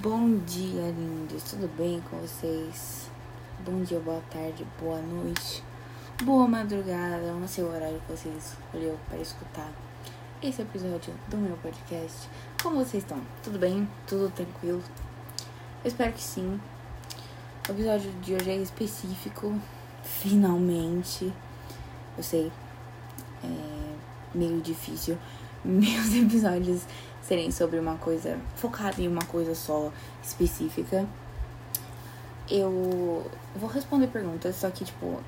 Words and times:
Bom 0.00 0.38
dia, 0.46 0.94
lindos. 0.96 1.42
Tudo 1.42 1.66
bem 1.76 2.00
com 2.08 2.18
vocês? 2.18 3.10
Bom 3.64 3.82
dia, 3.82 3.98
boa 3.98 4.22
tarde, 4.30 4.64
boa 4.80 5.02
noite, 5.02 5.64
boa 6.22 6.46
madrugada. 6.46 7.32
Não 7.32 7.48
sei 7.48 7.64
o 7.64 7.68
horário 7.68 8.00
que 8.06 8.12
vocês 8.12 8.54
escolheu 8.54 8.96
para 9.08 9.18
escutar 9.18 9.72
esse 10.40 10.62
episódio 10.62 11.12
do 11.26 11.36
meu 11.38 11.56
podcast. 11.56 12.28
Como 12.62 12.76
vocês 12.76 13.02
estão? 13.02 13.20
Tudo 13.42 13.58
bem? 13.58 13.88
Tudo 14.06 14.30
tranquilo? 14.30 14.84
Eu 15.82 15.88
espero 15.88 16.12
que 16.12 16.22
sim. 16.22 16.60
O 17.68 17.72
episódio 17.72 18.12
de 18.22 18.34
hoje 18.34 18.50
é 18.50 18.56
específico. 18.56 19.58
Finalmente. 20.04 21.32
Eu 22.16 22.22
sei. 22.22 22.52
É 23.42 23.88
meio 24.32 24.60
difícil 24.60 25.18
meus 25.64 26.14
episódios 26.14 26.82
serem 27.28 27.50
sobre 27.50 27.78
uma 27.78 27.96
coisa 27.96 28.38
focada 28.56 29.02
em 29.02 29.06
uma 29.06 29.24
coisa 29.26 29.54
só 29.54 29.92
específica. 30.22 31.06
Eu 32.50 33.30
vou 33.54 33.68
responder 33.68 34.06
perguntas, 34.06 34.56
só 34.56 34.70
que 34.70 34.82
tipo 34.84 35.20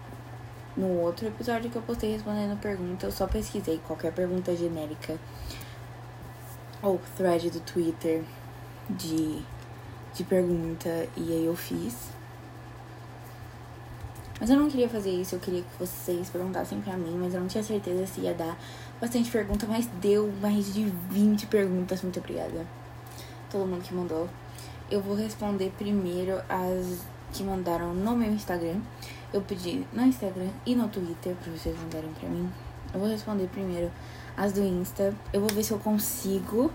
no 0.75 1.01
outro 1.01 1.29
episódio 1.29 1.71
que 1.71 1.77
eu 1.77 1.83
postei 1.83 2.13
respondendo 2.13 2.59
pergunta, 2.59 3.07
eu 3.07 3.13
só 3.13 3.27
pesquisei 3.27 3.79
qualquer 3.87 4.13
pergunta 4.15 4.57
genérica 4.57 5.19
ou 6.83 6.99
thread 7.19 7.51
do 7.51 7.61
Twitter 7.61 8.25
de 8.89 9.43
de 10.15 10.25
pergunta 10.25 11.07
e 11.17 11.33
aí 11.33 11.45
eu 11.45 11.55
fiz. 11.55 12.09
Mas 14.41 14.49
eu 14.49 14.57
não 14.57 14.71
queria 14.71 14.89
fazer 14.89 15.11
isso, 15.11 15.35
eu 15.35 15.39
queria 15.39 15.61
que 15.61 15.79
vocês 15.79 16.31
perguntassem 16.31 16.81
pra 16.81 16.97
mim, 16.97 17.15
mas 17.19 17.35
eu 17.35 17.41
não 17.41 17.47
tinha 17.47 17.63
certeza 17.63 18.07
se 18.07 18.23
ia 18.23 18.33
dar 18.33 18.59
bastante 19.01 19.31
pergunta, 19.31 19.67
mas 19.67 19.87
deu 20.01 20.31
mais 20.41 20.75
de 20.75 20.85
20 21.11 21.47
perguntas. 21.47 22.03
Muito 22.03 22.19
obrigada. 22.19 22.67
Todo 23.51 23.67
mundo 23.67 23.83
que 23.83 23.95
mandou. 23.95 24.29
Eu 24.91 25.01
vou 25.01 25.17
responder 25.17 25.73
primeiro 25.79 26.41
as 26.49 27.01
que 27.33 27.43
mandaram 27.43 27.95
no 27.95 28.17
meu 28.17 28.31
Instagram. 28.33 28.81
Eu 29.33 29.41
pedi 29.41 29.85
no 29.93 30.05
Instagram 30.05 30.49
e 30.67 30.75
no 30.75 30.89
Twitter 30.89 31.35
pra 31.37 31.53
vocês 31.53 31.77
mandarem 31.79 32.13
pra 32.13 32.29
mim. 32.29 32.51
Eu 32.93 33.01
vou 33.01 33.09
responder 33.09 33.47
primeiro 33.49 33.91
as 34.37 34.53
do 34.53 34.63
Insta. 34.63 35.15
Eu 35.33 35.41
vou 35.41 35.49
ver 35.51 35.63
se 35.63 35.73
eu 35.73 35.79
consigo, 35.79 36.71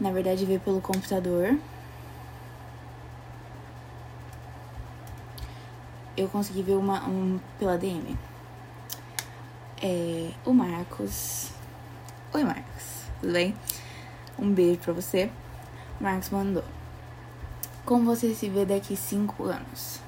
na 0.00 0.10
verdade, 0.10 0.44
ver 0.44 0.60
pelo 0.60 0.80
computador. 0.80 1.56
Eu 6.16 6.28
consegui 6.28 6.62
ver 6.62 6.74
uma 6.74 7.08
um, 7.08 7.38
pela 7.60 7.78
DM. 7.78 8.18
É, 9.80 10.30
o 10.44 10.52
Marcos. 10.52 11.50
Oi, 12.34 12.42
Marcos. 12.42 13.04
Tudo 13.20 13.32
bem? 13.32 13.54
Um 14.36 14.50
beijo 14.50 14.80
pra 14.80 14.92
você. 14.92 15.30
O 16.00 16.02
Marcos 16.02 16.30
mandou. 16.30 16.64
Como 17.84 18.04
você 18.04 18.34
se 18.34 18.48
vê 18.48 18.64
daqui 18.64 18.96
cinco 18.96 19.44
anos? 19.44 20.00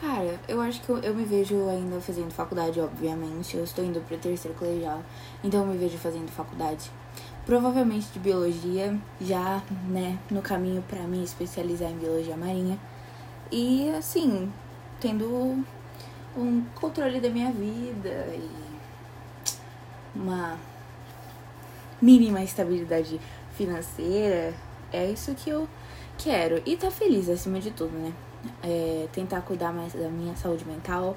Cara, 0.00 0.40
eu 0.48 0.60
acho 0.60 0.82
que 0.82 0.90
eu, 0.90 0.98
eu 0.98 1.14
me 1.14 1.24
vejo 1.24 1.68
ainda 1.68 2.00
fazendo 2.00 2.32
faculdade, 2.32 2.80
obviamente. 2.80 3.56
Eu 3.56 3.62
estou 3.62 3.84
indo 3.84 4.00
pro 4.00 4.18
terceiro 4.18 4.58
colegial, 4.58 5.04
então 5.44 5.60
eu 5.60 5.66
me 5.68 5.78
vejo 5.78 5.96
fazendo 5.96 6.32
faculdade. 6.32 6.90
Provavelmente 7.46 8.08
de 8.12 8.18
biologia, 8.18 8.98
já, 9.20 9.62
né, 9.86 10.18
no 10.28 10.42
caminho 10.42 10.82
para 10.82 11.02
me 11.02 11.22
especializar 11.22 11.90
em 11.90 11.96
biologia 11.96 12.36
marinha. 12.36 12.76
E 13.52 13.88
assim, 13.90 14.52
tendo 15.00 15.64
um 16.36 16.64
controle 16.74 17.20
da 17.20 17.28
minha 17.28 17.50
vida 17.50 18.26
e 18.34 18.50
uma 20.14 20.58
mínima 22.00 22.42
estabilidade 22.42 23.20
financeira. 23.56 24.54
É 24.92 25.10
isso 25.10 25.34
que 25.34 25.50
eu 25.50 25.68
quero. 26.18 26.62
E 26.66 26.76
tá 26.76 26.90
feliz 26.90 27.28
acima 27.28 27.60
de 27.60 27.70
tudo, 27.70 27.96
né? 27.96 28.12
É, 28.62 29.08
tentar 29.12 29.40
cuidar 29.42 29.72
mais 29.72 29.92
da 29.92 30.08
minha 30.08 30.36
saúde 30.36 30.64
mental, 30.66 31.16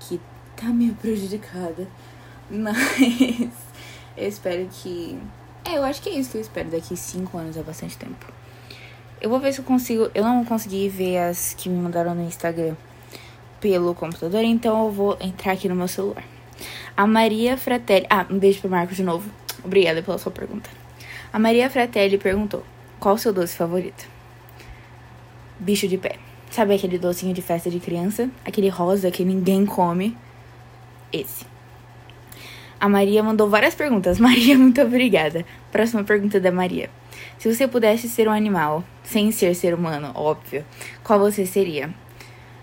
que 0.00 0.20
tá 0.56 0.66
meio 0.66 0.94
prejudicada. 0.94 1.86
Mas 2.50 3.52
eu 4.16 4.28
espero 4.28 4.68
que. 4.70 5.18
É, 5.64 5.78
eu 5.78 5.84
acho 5.84 6.00
que 6.00 6.08
é 6.08 6.12
isso 6.12 6.30
que 6.30 6.36
eu 6.36 6.42
espero 6.42 6.70
daqui 6.70 6.96
cinco 6.96 7.38
anos, 7.38 7.56
é 7.56 7.62
bastante 7.62 7.96
tempo. 7.96 8.26
Eu 9.20 9.30
vou 9.30 9.40
ver 9.40 9.52
se 9.52 9.60
eu 9.60 9.64
consigo. 9.64 10.10
Eu 10.14 10.24
não 10.24 10.44
consegui 10.44 10.88
ver 10.88 11.18
as 11.18 11.54
que 11.54 11.68
me 11.68 11.80
mandaram 11.80 12.14
no 12.14 12.22
Instagram 12.22 12.76
pelo 13.60 13.94
computador, 13.94 14.42
então 14.44 14.86
eu 14.86 14.90
vou 14.90 15.16
entrar 15.20 15.52
aqui 15.52 15.68
no 15.68 15.74
meu 15.74 15.88
celular. 15.88 16.24
A 16.96 17.06
Maria 17.06 17.56
Fratelli. 17.56 18.06
Ah, 18.08 18.26
um 18.30 18.38
beijo 18.38 18.60
pro 18.60 18.70
Marcos 18.70 18.96
de 18.96 19.02
novo. 19.02 19.30
Obrigada 19.62 20.02
pela 20.02 20.18
sua 20.18 20.32
pergunta. 20.32 20.70
A 21.32 21.38
Maria 21.38 21.68
Fratelli 21.68 22.16
perguntou: 22.16 22.64
Qual 22.98 23.14
o 23.14 23.18
seu 23.18 23.32
doce 23.32 23.56
favorito? 23.56 24.08
Bicho 25.58 25.86
de 25.86 25.98
pé. 25.98 26.16
Sabe 26.50 26.74
aquele 26.74 26.98
docinho 26.98 27.34
de 27.34 27.42
festa 27.42 27.70
de 27.70 27.80
criança? 27.80 28.30
Aquele 28.44 28.68
rosa 28.68 29.10
que 29.10 29.24
ninguém 29.24 29.66
come? 29.66 30.16
Esse. 31.12 31.44
A 32.80 32.88
Maria 32.88 33.22
mandou 33.22 33.48
várias 33.48 33.74
perguntas. 33.74 34.18
Maria, 34.20 34.56
muito 34.56 34.80
obrigada. 34.80 35.44
Próxima 35.70 36.04
pergunta 36.04 36.40
da 36.40 36.50
Maria. 36.50 36.88
Se 37.38 37.52
você 37.52 37.66
pudesse 37.68 38.08
ser 38.08 38.28
um 38.28 38.32
animal, 38.32 38.84
sem 39.04 39.30
ser 39.30 39.54
ser 39.54 39.74
humano, 39.74 40.12
óbvio, 40.14 40.64
qual 41.02 41.18
você 41.18 41.44
seria? 41.44 41.90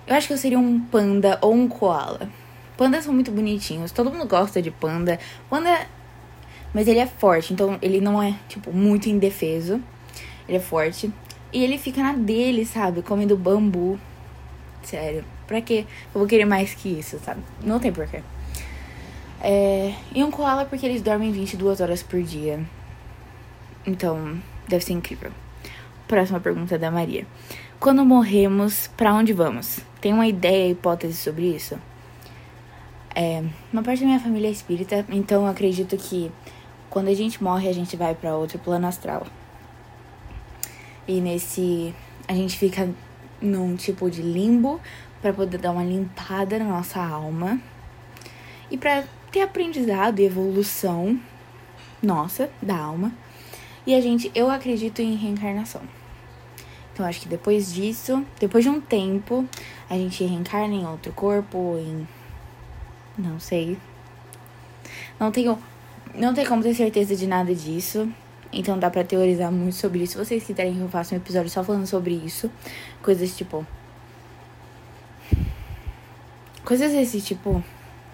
Eu 0.06 0.16
acho 0.16 0.28
que 0.28 0.34
eu 0.34 0.38
seria 0.38 0.60
um 0.60 0.80
panda 0.80 1.38
ou 1.42 1.54
um 1.54 1.68
koala. 1.68 2.30
Pandas 2.78 3.06
são 3.06 3.14
muito 3.14 3.32
bonitinhos, 3.32 3.92
todo 3.92 4.12
mundo 4.12 4.28
gosta 4.28 4.62
de 4.62 4.72
panda. 4.72 5.20
Panda. 5.50 5.88
Mas 6.74 6.88
ele 6.88 7.00
é 7.00 7.06
forte, 7.06 7.54
então 7.54 7.78
ele 7.82 8.02
não 8.02 8.22
é, 8.22 8.36
tipo, 8.50 8.74
muito 8.74 9.08
indefeso. 9.08 9.80
Ele 10.48 10.58
é 10.58 10.60
forte. 10.60 11.12
E 11.52 11.64
ele 11.64 11.78
fica 11.78 12.02
na 12.02 12.14
dele, 12.14 12.66
sabe? 12.66 13.02
Comendo 13.04 13.38
bambu. 13.38 14.00
Sério. 14.82 15.24
Pra 15.46 15.62
quê? 15.62 15.86
Eu 16.14 16.20
vou 16.20 16.28
querer 16.28 16.46
mais 16.46 16.74
que 16.74 16.90
isso, 16.90 17.20
sabe? 17.20 17.42
Não 17.64 17.80
tem 17.80 17.92
porquê. 17.92 18.22
É... 19.40 19.94
E 20.16 20.24
um 20.24 20.32
koala 20.32 20.66
porque 20.66 20.86
eles 20.86 21.02
dormem 21.02 21.32
22 21.32 21.80
horas 21.80 22.02
por 22.02 22.22
dia. 22.24 22.60
Então, 23.86 24.42
deve 24.68 24.84
ser 24.84 24.94
incrível. 24.94 25.32
Próxima 26.08 26.40
pergunta 26.40 26.78
da 26.80 26.90
Maria. 26.90 27.28
Quando 27.84 28.06
morremos, 28.06 28.88
para 28.96 29.14
onde 29.14 29.34
vamos? 29.34 29.82
Tem 30.00 30.14
uma 30.14 30.26
ideia, 30.26 30.72
hipótese 30.72 31.18
sobre 31.18 31.54
isso? 31.54 31.78
É, 33.14 33.44
uma 33.74 33.84
parte 33.84 34.00
da 34.00 34.06
minha 34.06 34.22
família 34.22 34.48
é 34.48 34.52
espírita, 34.52 35.06
então 35.10 35.42
eu 35.42 35.50
acredito 35.50 35.98
que 35.98 36.32
quando 36.90 37.10
a 37.10 37.14
gente 37.14 37.44
morre, 37.44 37.68
a 37.68 37.74
gente 37.74 37.98
vai 37.98 38.16
para 38.16 38.38
outro 38.38 38.58
plano 38.58 38.88
astral. 38.88 39.28
E 41.06 41.20
nesse 41.20 41.94
a 42.26 42.34
gente 42.34 42.58
fica 42.58 42.90
num 43.42 43.76
tipo 43.76 44.10
de 44.10 44.22
limbo 44.22 44.80
para 45.22 45.34
poder 45.34 45.58
dar 45.58 45.72
uma 45.72 45.84
limpada 45.84 46.58
na 46.58 46.64
nossa 46.64 47.02
alma 47.02 47.60
e 48.72 48.78
para 48.78 49.04
ter 49.30 49.42
aprendizado 49.42 50.22
e 50.22 50.24
evolução 50.24 51.20
nossa 52.02 52.50
da 52.62 52.78
alma. 52.78 53.12
E 53.86 53.94
a 53.94 54.00
gente, 54.00 54.32
eu 54.34 54.50
acredito 54.50 55.02
em 55.02 55.18
reencarnação. 55.18 55.82
Então 56.94 57.06
acho 57.06 57.22
que 57.22 57.28
depois 57.28 57.74
disso, 57.74 58.24
depois 58.40 58.64
de 58.64 58.70
um 58.70 58.80
tempo, 58.80 59.48
a 59.90 59.96
gente 59.96 60.24
reencarna 60.24 60.76
em 60.76 60.86
outro 60.86 61.12
corpo, 61.12 61.76
em 61.80 62.08
não 63.18 63.40
sei. 63.40 63.78
Não 65.20 65.32
tenho. 65.32 65.58
Não 66.16 66.34
tem 66.34 66.46
como 66.46 66.62
ter 66.62 66.74
certeza 66.74 67.16
de 67.16 67.28
nada 67.28 67.54
disso. 67.54 68.08
Então 68.52 68.78
dá 68.78 68.90
pra 68.90 69.04
teorizar 69.04 69.52
muito 69.52 69.76
sobre 69.76 70.04
isso. 70.04 70.14
Se 70.14 70.18
vocês 70.18 70.44
quiserem 70.44 70.76
que 70.76 70.82
eu 70.82 70.90
faça 70.90 71.16
um 71.16 71.18
episódio 71.18 71.50
só 71.50 71.64
falando 71.64 71.88
sobre 71.88 72.14
isso. 72.14 72.50
Coisas 73.02 73.36
tipo. 73.36 73.66
Coisas 76.64 76.92
desse 76.92 77.22
tipo. 77.22 77.64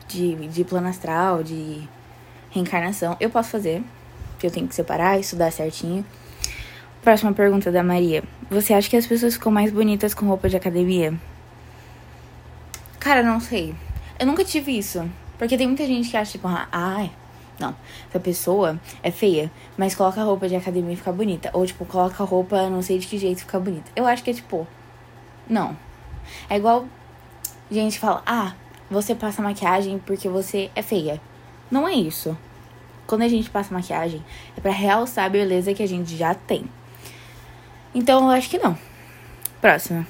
De, 0.07 0.47
de 0.47 0.63
plano 0.63 0.87
astral, 0.87 1.43
de 1.43 1.87
reencarnação. 2.49 3.15
Eu 3.19 3.29
posso 3.29 3.49
fazer. 3.49 3.83
Que 4.37 4.47
eu 4.47 4.51
tenho 4.51 4.67
que 4.67 4.75
separar, 4.75 5.19
estudar 5.19 5.51
certinho. 5.51 6.05
Próxima 7.01 7.33
pergunta 7.33 7.71
da 7.71 7.83
Maria. 7.83 8.23
Você 8.49 8.73
acha 8.73 8.89
que 8.89 8.97
as 8.97 9.07
pessoas 9.07 9.35
ficam 9.35 9.51
mais 9.51 9.71
bonitas 9.71 10.13
com 10.13 10.25
roupa 10.25 10.49
de 10.49 10.57
academia? 10.57 11.13
Cara, 12.99 13.23
não 13.23 13.39
sei. 13.39 13.73
Eu 14.19 14.27
nunca 14.27 14.43
tive 14.43 14.77
isso. 14.77 15.09
Porque 15.37 15.57
tem 15.57 15.67
muita 15.67 15.85
gente 15.85 16.09
que 16.09 16.17
acha, 16.17 16.33
tipo, 16.33 16.47
ai, 16.71 17.09
não, 17.57 17.73
essa 18.09 18.19
pessoa 18.19 18.79
é 19.01 19.09
feia, 19.09 19.49
mas 19.77 19.95
coloca 19.95 20.21
roupa 20.21 20.49
de 20.49 20.55
academia 20.55 20.93
e 20.93 20.97
fica 20.97 21.11
bonita. 21.11 21.49
Ou, 21.53 21.65
tipo, 21.65 21.85
coloca 21.85 22.23
roupa 22.23 22.69
não 22.69 22.81
sei 22.81 22.99
de 22.99 23.07
que 23.07 23.17
jeito 23.17 23.39
fica 23.39 23.59
bonita. 23.59 23.89
Eu 23.95 24.05
acho 24.05 24.21
que 24.21 24.31
é, 24.31 24.33
tipo, 24.33 24.67
não. 25.47 25.77
É 26.49 26.57
igual 26.57 26.85
gente 27.71 27.99
fala, 27.99 28.21
ah, 28.25 28.53
você 28.89 29.13
passa 29.13 29.41
maquiagem 29.41 29.99
porque 29.99 30.27
você 30.27 30.69
é 30.75 30.81
feia. 30.81 31.21
Não 31.69 31.87
é 31.87 31.93
isso. 31.93 32.37
Quando 33.05 33.21
a 33.21 33.27
gente 33.27 33.49
passa 33.49 33.73
maquiagem, 33.73 34.23
é 34.57 34.61
pra 34.61 34.71
realçar 34.71 35.25
a 35.25 35.29
beleza 35.29 35.73
que 35.73 35.83
a 35.83 35.87
gente 35.87 36.15
já 36.17 36.33
tem. 36.33 36.65
Então, 37.93 38.25
eu 38.25 38.29
acho 38.29 38.49
que 38.49 38.57
não. 38.57 38.77
Próxima. 39.61 40.05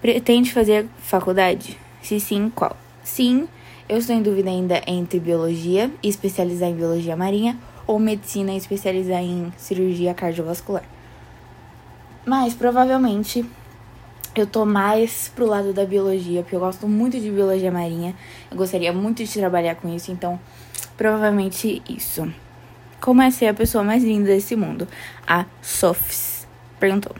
Pretende 0.00 0.52
fazer 0.52 0.86
faculdade? 0.98 1.78
Se 2.02 2.18
sim, 2.20 2.50
qual? 2.54 2.76
Sim, 3.02 3.48
eu 3.88 3.98
estou 3.98 4.14
em 4.14 4.22
dúvida 4.22 4.48
ainda 4.48 4.82
entre 4.86 5.18
biologia 5.18 5.90
e 6.02 6.08
especializar 6.08 6.68
em 6.68 6.74
biologia 6.74 7.16
marinha 7.16 7.58
ou 7.86 7.98
medicina 7.98 8.52
e 8.52 8.56
especializar 8.56 9.22
em 9.22 9.52
cirurgia 9.56 10.14
cardiovascular. 10.14 10.84
Mas 12.24 12.54
provavelmente 12.54 13.44
eu 14.34 14.46
tô 14.46 14.64
mais 14.64 15.32
pro 15.34 15.46
lado 15.46 15.72
da 15.72 15.84
biologia, 15.84 16.42
porque 16.42 16.54
eu 16.54 16.60
gosto 16.60 16.86
muito 16.86 17.18
de 17.18 17.30
biologia 17.30 17.72
marinha. 17.72 18.14
Eu 18.50 18.56
gostaria 18.56 18.92
muito 18.92 19.24
de 19.24 19.32
trabalhar 19.32 19.74
com 19.74 19.92
isso, 19.94 20.12
então 20.12 20.38
provavelmente 20.96 21.82
isso. 21.88 22.30
Como 23.00 23.22
é 23.22 23.30
ser 23.30 23.46
a 23.46 23.54
pessoa 23.54 23.82
mais 23.82 24.04
linda 24.04 24.26
desse 24.26 24.54
mundo? 24.54 24.86
A 25.26 25.44
Sofs 25.62 26.37
perguntou. 26.78 27.14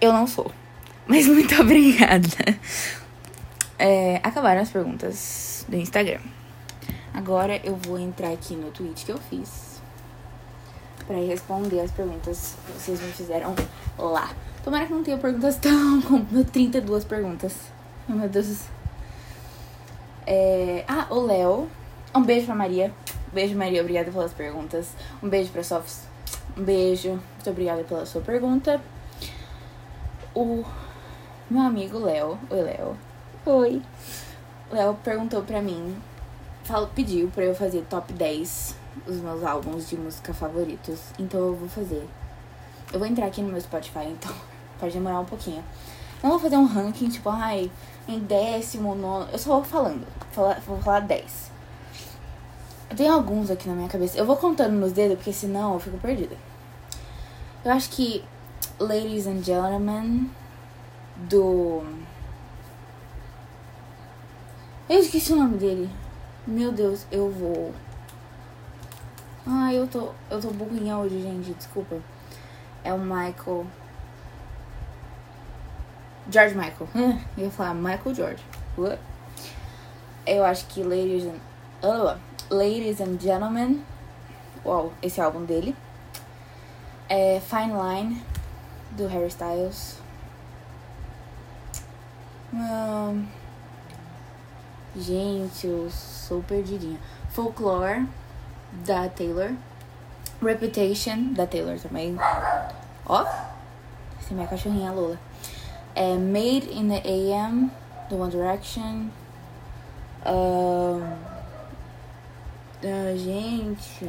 Eu 0.00 0.12
não 0.12 0.26
sou, 0.26 0.50
mas 1.06 1.26
muito 1.26 1.60
obrigada. 1.60 2.28
É, 3.78 4.16
acabaram 4.22 4.60
as 4.60 4.70
perguntas 4.70 5.64
do 5.68 5.76
Instagram. 5.76 6.20
Agora 7.12 7.60
eu 7.64 7.76
vou 7.76 7.98
entrar 7.98 8.32
aqui 8.32 8.54
no 8.54 8.70
tweet 8.70 9.04
que 9.04 9.12
eu 9.12 9.18
fiz 9.18 9.70
para 11.06 11.16
responder 11.16 11.80
as 11.80 11.90
perguntas 11.90 12.54
que 12.66 12.72
vocês 12.72 13.00
me 13.00 13.12
fizeram 13.12 13.54
lá. 13.98 14.30
Tomara 14.62 14.86
que 14.86 14.92
não 14.92 15.02
tenha 15.02 15.18
perguntas 15.18 15.56
tão 15.60 16.00
como 16.02 16.44
32 16.44 17.04
perguntas. 17.04 17.54
Oh, 18.08 18.12
meu 18.12 18.28
Deus. 18.28 18.64
É... 20.26 20.84
Ah, 20.86 21.06
o 21.10 21.26
Léo. 21.26 21.68
Um 22.14 22.22
beijo 22.22 22.46
pra 22.46 22.54
Maria. 22.54 22.92
Um 23.28 23.34
beijo, 23.34 23.56
Maria. 23.56 23.80
Obrigada 23.80 24.10
pelas 24.10 24.32
perguntas. 24.32 24.88
Um 25.22 25.28
beijo 25.28 25.50
pra 25.50 25.64
Sofs. 25.64 26.09
Um 26.60 26.62
beijo. 26.62 27.08
Muito 27.08 27.48
obrigada 27.48 27.82
pela 27.84 28.04
sua 28.04 28.20
pergunta. 28.20 28.78
O 30.34 30.62
meu 31.48 31.62
amigo 31.62 31.98
Léo. 31.98 32.38
Oi, 32.50 32.60
Léo. 32.60 32.96
Oi. 33.46 33.82
Léo 34.70 34.94
perguntou 35.02 35.42
pra 35.42 35.62
mim. 35.62 35.96
Falo, 36.64 36.86
pediu 36.88 37.30
pra 37.30 37.44
eu 37.44 37.54
fazer 37.54 37.82
top 37.88 38.12
10 38.12 38.76
os 39.06 39.16
meus 39.16 39.42
álbuns 39.42 39.88
de 39.88 39.96
música 39.96 40.34
favoritos. 40.34 41.00
Então 41.18 41.40
eu 41.40 41.54
vou 41.54 41.66
fazer. 41.66 42.06
Eu 42.92 42.98
vou 42.98 43.08
entrar 43.08 43.24
aqui 43.24 43.40
no 43.40 43.48
meu 43.48 43.60
Spotify, 43.62 44.08
então 44.08 44.30
pode 44.78 44.92
demorar 44.92 45.20
um 45.20 45.24
pouquinho. 45.24 45.64
Não 46.22 46.28
vou 46.28 46.38
fazer 46.38 46.58
um 46.58 46.66
ranking, 46.66 47.08
tipo, 47.08 47.30
ai, 47.30 47.70
em 48.06 48.18
décimo, 48.18 48.94
nono. 48.94 49.26
Eu 49.32 49.38
só 49.38 49.54
vou 49.54 49.64
falando. 49.64 50.06
Falar, 50.32 50.60
vou 50.66 50.76
falar 50.82 51.00
10. 51.00 51.50
Eu 52.90 52.96
tenho 52.96 53.14
alguns 53.14 53.50
aqui 53.50 53.66
na 53.66 53.74
minha 53.74 53.88
cabeça. 53.88 54.18
Eu 54.18 54.26
vou 54.26 54.36
contando 54.36 54.74
nos 54.74 54.92
dedos, 54.92 55.16
porque 55.16 55.32
senão 55.32 55.72
eu 55.72 55.80
fico 55.80 55.96
perdida. 55.96 56.49
Eu 57.62 57.72
acho 57.72 57.90
que 57.90 58.24
Ladies 58.78 59.26
and 59.26 59.42
Gentlemen 59.42 60.30
do. 61.28 61.82
Eu 64.88 65.00
esqueci 65.00 65.32
o 65.34 65.36
nome 65.36 65.58
dele. 65.58 65.90
Meu 66.46 66.72
Deus, 66.72 67.06
eu 67.12 67.30
vou. 67.30 67.74
Ai, 69.46 69.76
eu 69.76 69.86
tô. 69.86 70.12
Eu 70.30 70.40
tô 70.40 70.48
burrinha 70.48 70.96
hoje, 70.96 71.20
gente. 71.20 71.52
Desculpa. 71.52 71.96
É 72.82 72.94
o 72.94 72.98
Michael. 72.98 73.66
George 76.30 76.54
Michael. 76.54 76.88
Eu 77.36 77.44
ia 77.44 77.50
falar 77.50 77.74
Michael 77.74 78.14
George. 78.14 78.44
Eu 80.26 80.44
acho 80.46 80.66
que 80.68 80.82
Ladies 80.82 81.24
and. 81.26 81.40
Oh, 81.82 82.54
Ladies 82.54 83.02
and 83.02 83.18
Gentlemen. 83.20 83.84
Uau, 84.64 84.92
esse 85.02 85.20
álbum 85.20 85.44
dele. 85.44 85.76
É 87.12 87.40
Fine 87.40 87.72
Line, 87.72 88.22
do 88.92 89.08
Harry 89.08 89.26
Styles. 89.26 89.98
Um, 92.54 93.26
gente, 94.94 95.66
eu 95.66 95.90
sou 95.90 96.40
perdidinha. 96.40 97.00
Folklore, 97.30 98.06
da 98.86 99.08
Taylor. 99.08 99.54
Reputation, 100.40 101.32
da 101.32 101.48
Taylor 101.48 101.80
também. 101.80 102.16
Ó, 103.06 103.22
essa 103.22 104.30
é 104.30 104.34
minha 104.34 104.46
cachorrinha 104.46 104.92
Lola. 104.92 105.18
É 105.96 106.14
Made 106.14 106.70
in 106.72 106.88
the 106.90 107.02
AM, 107.04 107.72
do 108.08 108.20
One 108.20 108.30
Direction. 108.30 109.10
Um, 110.24 111.02
uh, 112.84 113.18
gente. 113.18 114.08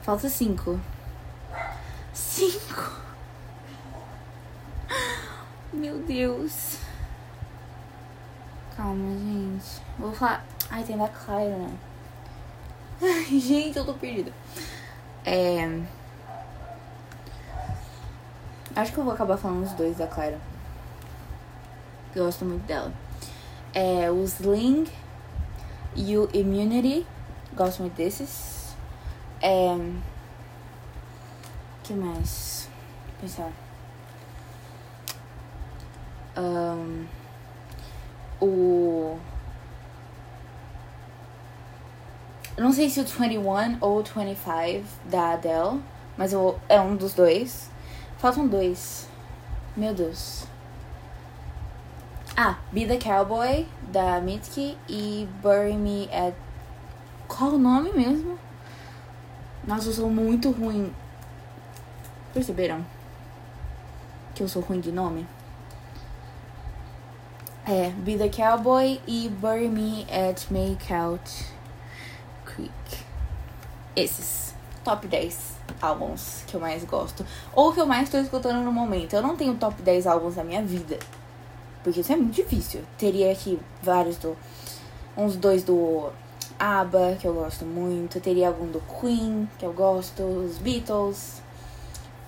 Falta 0.00 0.30
cinco. 0.30 0.80
Cinco. 2.12 2.92
Meu 5.72 5.98
Deus. 6.00 6.78
Calma, 8.76 9.16
gente. 9.18 9.82
Vou 9.98 10.12
falar. 10.12 10.44
Ai, 10.70 10.84
tem 10.84 10.96
da 10.96 11.08
Clara, 11.08 11.56
né? 11.56 11.74
Ai, 13.02 13.40
gente, 13.40 13.78
eu 13.78 13.84
tô 13.84 13.94
perdida. 13.94 14.32
É. 15.24 15.80
Acho 18.76 18.92
que 18.92 18.98
eu 18.98 19.04
vou 19.04 19.12
acabar 19.12 19.36
falando 19.36 19.64
os 19.64 19.72
dois 19.72 19.96
da 19.96 20.06
Clara. 20.06 20.38
Eu 22.14 22.24
gosto 22.24 22.44
muito 22.44 22.66
dela. 22.66 22.92
É 23.74 24.10
o 24.10 24.22
Sling 24.24 24.86
e 25.96 26.16
o 26.16 26.28
Immunity. 26.34 27.06
Gosto 27.54 27.80
muito 27.80 27.94
desses. 27.94 28.74
É. 29.40 30.11
que 31.92 31.98
mais? 31.98 32.68
Pensar. 33.20 33.52
Um, 36.36 37.06
o. 38.40 39.18
Eu 42.56 42.64
não 42.64 42.72
sei 42.72 42.88
se 42.88 43.00
o 43.00 43.04
21 43.04 43.76
ou 43.80 43.98
o 43.98 44.02
25 44.02 44.86
da 45.04 45.32
Adele, 45.32 45.82
mas 46.16 46.32
eu, 46.32 46.58
é 46.68 46.80
um 46.80 46.96
dos 46.96 47.12
dois. 47.12 47.70
Faltam 48.16 48.46
dois. 48.46 49.06
Meu 49.76 49.94
Deus. 49.94 50.46
Ah, 52.34 52.58
Be 52.72 52.86
the 52.86 52.96
Cowboy, 52.96 53.68
da 53.90 54.18
Mitski, 54.20 54.78
e 54.88 55.28
Bury 55.42 55.76
Me 55.76 56.08
at. 56.10 56.34
Qual 57.28 57.50
o 57.50 57.58
nome 57.58 57.92
mesmo? 57.92 58.38
Nossa, 59.66 59.88
eu 59.88 59.92
sou 59.92 60.10
muito 60.10 60.50
ruim. 60.50 60.92
Perceberam? 62.32 62.84
Que 64.34 64.42
eu 64.42 64.48
sou 64.48 64.62
ruim 64.62 64.80
de 64.80 64.90
nome? 64.90 65.26
É, 67.66 67.90
Be 67.90 68.16
the 68.16 68.28
Cowboy 68.28 69.00
e 69.06 69.28
Bury 69.28 69.68
Me 69.68 70.04
at 70.10 70.50
Makeout 70.50 71.46
Creek. 72.44 72.72
Esses. 73.94 74.54
Top 74.82 75.06
10 75.06 75.52
álbuns 75.80 76.42
que 76.46 76.54
eu 76.54 76.60
mais 76.60 76.82
gosto. 76.84 77.24
Ou 77.54 77.72
que 77.72 77.80
eu 77.80 77.86
mais 77.86 78.08
tô 78.08 78.18
escutando 78.18 78.64
no 78.64 78.72
momento. 78.72 79.14
Eu 79.14 79.22
não 79.22 79.36
tenho 79.36 79.54
top 79.54 79.80
10 79.80 80.06
álbuns 80.06 80.34
da 80.34 80.42
minha 80.42 80.62
vida. 80.62 80.98
Porque 81.84 82.00
isso 82.00 82.12
é 82.12 82.16
muito 82.16 82.34
difícil. 82.34 82.82
Teria 82.98 83.30
aqui 83.30 83.60
vários 83.82 84.16
do. 84.16 84.36
Uns 85.16 85.36
dois 85.36 85.62
do 85.62 86.10
ABBA, 86.58 87.16
que 87.20 87.28
eu 87.28 87.34
gosto 87.34 87.64
muito. 87.64 88.20
Teria 88.20 88.48
algum 88.48 88.66
do 88.66 88.80
Queen, 89.00 89.48
que 89.58 89.64
eu 89.64 89.72
gosto. 89.72 90.22
Os 90.22 90.58
Beatles. 90.58 91.42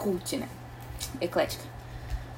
Cult, 0.04 0.36
né? 0.36 0.46
Eclética. 1.18 1.64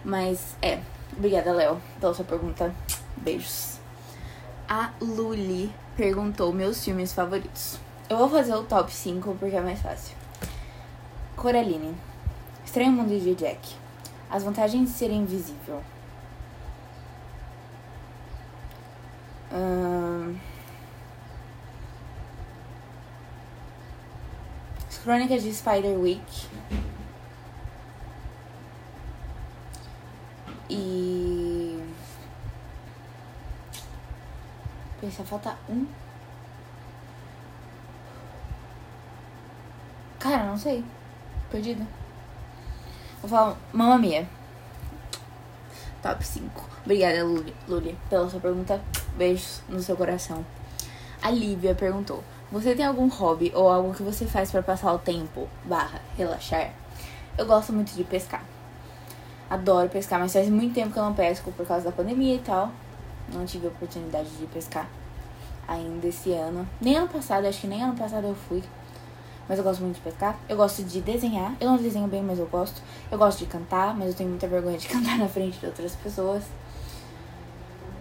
Mas 0.04 0.56
é. 0.62 0.78
Obrigada, 1.16 1.52
Léo, 1.52 1.80
pela 2.00 2.14
sua 2.14 2.24
pergunta. 2.24 2.72
Beijos. 3.16 3.80
A 4.68 4.92
Luli 5.00 5.74
perguntou 5.96 6.52
meus 6.52 6.84
filmes 6.84 7.12
favoritos. 7.12 7.78
Eu 8.08 8.18
vou 8.18 8.28
fazer 8.28 8.54
o 8.54 8.62
top 8.62 8.92
5 8.92 9.36
porque 9.40 9.56
é 9.56 9.60
mais 9.60 9.80
fácil. 9.80 10.14
Coraline. 11.34 11.96
Estranho 12.64 12.92
Mundo 12.92 13.08
de 13.08 13.34
Jack. 13.34 13.74
As 14.30 14.44
vantagens 14.44 14.88
de 14.88 14.94
ser 14.96 15.10
invisível. 15.10 15.82
As 24.88 24.98
Crônicas 24.98 25.42
de 25.42 25.52
Spider 25.52 25.98
Week. 25.98 26.48
E. 30.68 31.82
Pensar, 35.00 35.24
falta 35.24 35.56
um. 35.68 35.86
Cara, 40.18 40.44
não 40.44 40.58
sei. 40.58 40.84
Perdida. 41.50 41.86
Vou 43.20 43.30
falar 43.30 43.56
Mamma 43.72 43.98
Mia. 43.98 44.28
Top 46.02 46.24
5. 46.24 46.68
Obrigada, 46.84 47.24
Luli, 47.24 47.54
Luli, 47.68 47.98
pela 48.08 48.28
sua 48.28 48.40
pergunta. 48.40 48.80
Beijos 49.16 49.62
no 49.68 49.82
seu 49.82 49.96
coração. 49.96 50.44
A 51.22 51.30
Lívia 51.30 51.74
perguntou: 51.74 52.22
Você 52.50 52.74
tem 52.74 52.84
algum 52.84 53.08
hobby 53.08 53.50
ou 53.54 53.68
algo 53.68 53.94
que 53.94 54.02
você 54.02 54.26
faz 54.26 54.50
para 54.50 54.62
passar 54.62 54.92
o 54.92 54.98
tempo 54.98 55.48
barra 55.64 56.00
relaxar? 56.16 56.72
Eu 57.36 57.46
gosto 57.46 57.72
muito 57.72 57.94
de 57.94 58.04
pescar. 58.04 58.42
Adoro 59.48 59.88
pescar, 59.88 60.18
mas 60.18 60.32
faz 60.32 60.48
muito 60.48 60.74
tempo 60.74 60.92
que 60.92 60.98
eu 60.98 61.04
não 61.04 61.14
pesco 61.14 61.52
por 61.52 61.66
causa 61.66 61.84
da 61.84 61.92
pandemia 61.92 62.34
e 62.34 62.40
tal. 62.40 62.70
Não 63.32 63.44
tive 63.44 63.68
oportunidade 63.68 64.28
de 64.30 64.46
pescar 64.46 64.88
ainda 65.68 66.06
esse 66.06 66.32
ano. 66.32 66.68
Nem 66.80 66.96
ano 66.96 67.08
passado, 67.08 67.46
acho 67.46 67.60
que 67.60 67.66
nem 67.66 67.82
ano 67.82 67.96
passado 67.96 68.26
eu 68.26 68.34
fui. 68.34 68.62
mas 69.48 69.58
eu 69.58 69.64
gosto 69.64 69.80
muito 69.82 69.96
de 69.96 70.02
pescar. 70.02 70.36
Eu 70.48 70.56
gosto 70.56 70.82
de 70.82 71.00
desenhar. 71.00 71.54
Eu 71.60 71.70
não 71.70 71.76
desenho 71.76 72.08
bem, 72.08 72.22
mas 72.22 72.38
eu 72.38 72.46
gosto. 72.46 72.80
Eu 73.10 73.18
gosto 73.18 73.38
de 73.38 73.46
cantar, 73.46 73.96
mas 73.96 74.08
eu 74.08 74.14
tenho 74.14 74.30
muita 74.30 74.48
vergonha 74.48 74.78
de 74.78 74.86
cantar 74.88 75.18
na 75.18 75.28
frente 75.28 75.58
de 75.58 75.66
outras 75.66 75.94
pessoas. 75.96 76.44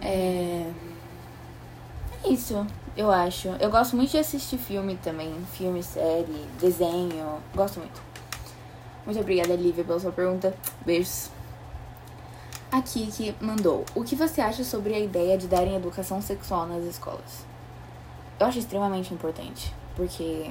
É. 0.00 0.70
É 2.24 2.28
isso, 2.28 2.66
eu 2.96 3.10
acho. 3.10 3.48
Eu 3.60 3.70
gosto 3.70 3.94
muito 3.94 4.10
de 4.10 4.18
assistir 4.18 4.58
filme 4.58 4.98
também. 5.02 5.32
Filme, 5.52 5.82
série, 5.82 6.44
desenho. 6.60 7.38
Gosto 7.54 7.78
muito. 7.78 8.02
Muito 9.04 9.20
obrigada, 9.20 9.54
Lívia, 9.54 9.84
pela 9.84 10.00
sua 10.00 10.10
pergunta. 10.10 10.52
Beijos. 10.84 11.30
A 12.76 12.82
Kiki 12.82 13.34
mandou: 13.40 13.86
O 13.94 14.04
que 14.04 14.14
você 14.14 14.42
acha 14.42 14.62
sobre 14.62 14.92
a 14.92 15.00
ideia 15.00 15.38
de 15.38 15.46
darem 15.46 15.74
educação 15.76 16.20
sexual 16.20 16.66
nas 16.66 16.84
escolas? 16.84 17.46
Eu 18.38 18.46
acho 18.46 18.58
extremamente 18.58 19.14
importante, 19.14 19.74
porque 19.94 20.50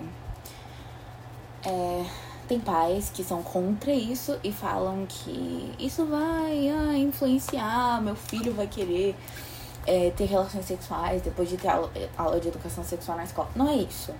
é, 1.63 2.05
tem 2.48 2.60
pais 2.60 3.12
que 3.13 3.24
são 3.24 3.44
contra 3.44 3.91
isso 3.91 4.39
e 4.44 4.51
falam 4.51 5.05
que 5.08 5.72
isso 5.77 6.03
vai 6.08 6.67
ah, 6.67 6.98
influenciar, 6.98 8.01
meu 8.01 8.15
filho 8.15 8.55
vai 8.55 8.65
querer 8.65 9.15
é, 9.86 10.10
ter 10.10 10.25
relações 10.25 10.65
sexuais 10.65 11.22
depois 11.22 11.48
de 11.48 11.58
ter 11.58 11.67
aula, 11.67 11.91
aula 12.17 12.39
de 12.39 12.48
educação 12.48 12.84
sexual 12.84 13.17
na 13.17 13.25
escola. 13.25 13.51
Não 13.55 13.70
é 13.70 13.75
isso. 13.75 14.12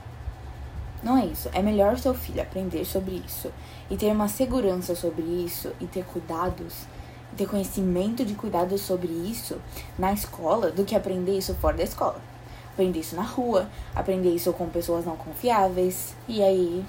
Não 1.02 1.18
é 1.18 1.26
isso. 1.26 1.50
É 1.54 1.62
melhor 1.64 1.98
seu 1.98 2.14
filho 2.14 2.44
aprender 2.44 2.86
sobre 2.86 3.16
isso 3.26 3.52
e 3.90 3.98
ter 3.98 4.12
uma 4.12 4.28
segurança 4.28 4.94
sobre 4.94 5.24
isso 5.24 5.72
e 5.82 5.88
ter 5.88 6.06
cuidados, 6.06 6.86
ter 7.36 7.48
conhecimento 7.48 8.26
de 8.26 8.34
cuidados 8.34 8.82
sobre 8.82 9.08
isso 9.08 9.58
na 9.98 10.14
escola 10.14 10.72
do 10.72 10.84
que 10.84 10.96
aprender 10.96 11.38
isso 11.38 11.54
fora 11.56 11.78
da 11.78 11.84
escola. 11.84 12.20
Aprender 12.74 13.00
isso 13.00 13.16
na 13.16 13.24
rua, 13.24 13.70
aprender 13.96 14.30
isso 14.30 14.52
com 14.54 14.68
pessoas 14.70 15.06
não 15.06 15.16
confiáveis 15.16 16.16
e 16.28 16.44
aí 16.44 16.86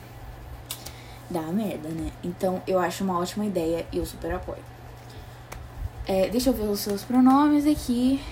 dá 1.31 1.43
merda, 1.43 1.89
né? 1.89 2.11
Então 2.23 2.63
eu 2.67 2.79
acho 2.79 3.05
uma 3.05 3.19
ótima 3.19 3.45
ideia 3.45 3.87
e 3.93 3.99
eu 3.99 4.07
super 4.07 4.35
apoio. 4.35 4.63
É, 6.07 6.29
deixa 6.29 6.51
eu 6.51 6.55
ver 6.55 6.69
os 6.69 6.81
seus 6.81 7.03
pronomes 7.03 7.67
aqui. 7.67 8.23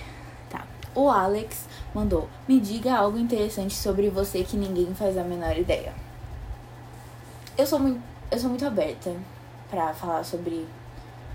Tá. 0.49 0.65
O 0.93 1.09
Alex 1.09 1.65
mandou: 1.93 2.29
Me 2.47 2.59
diga 2.59 2.95
algo 2.95 3.17
interessante 3.17 3.75
sobre 3.75 4.09
você 4.09 4.43
que 4.43 4.55
ninguém 4.55 4.93
faz 4.95 5.17
a 5.17 5.23
menor 5.23 5.57
ideia. 5.57 5.93
Eu 7.57 7.65
sou 7.65 7.79
muito, 7.79 8.01
eu 8.31 8.39
sou 8.39 8.49
muito 8.49 8.65
aberta 8.65 9.13
para 9.69 9.93
falar 9.93 10.23
sobre 10.23 10.65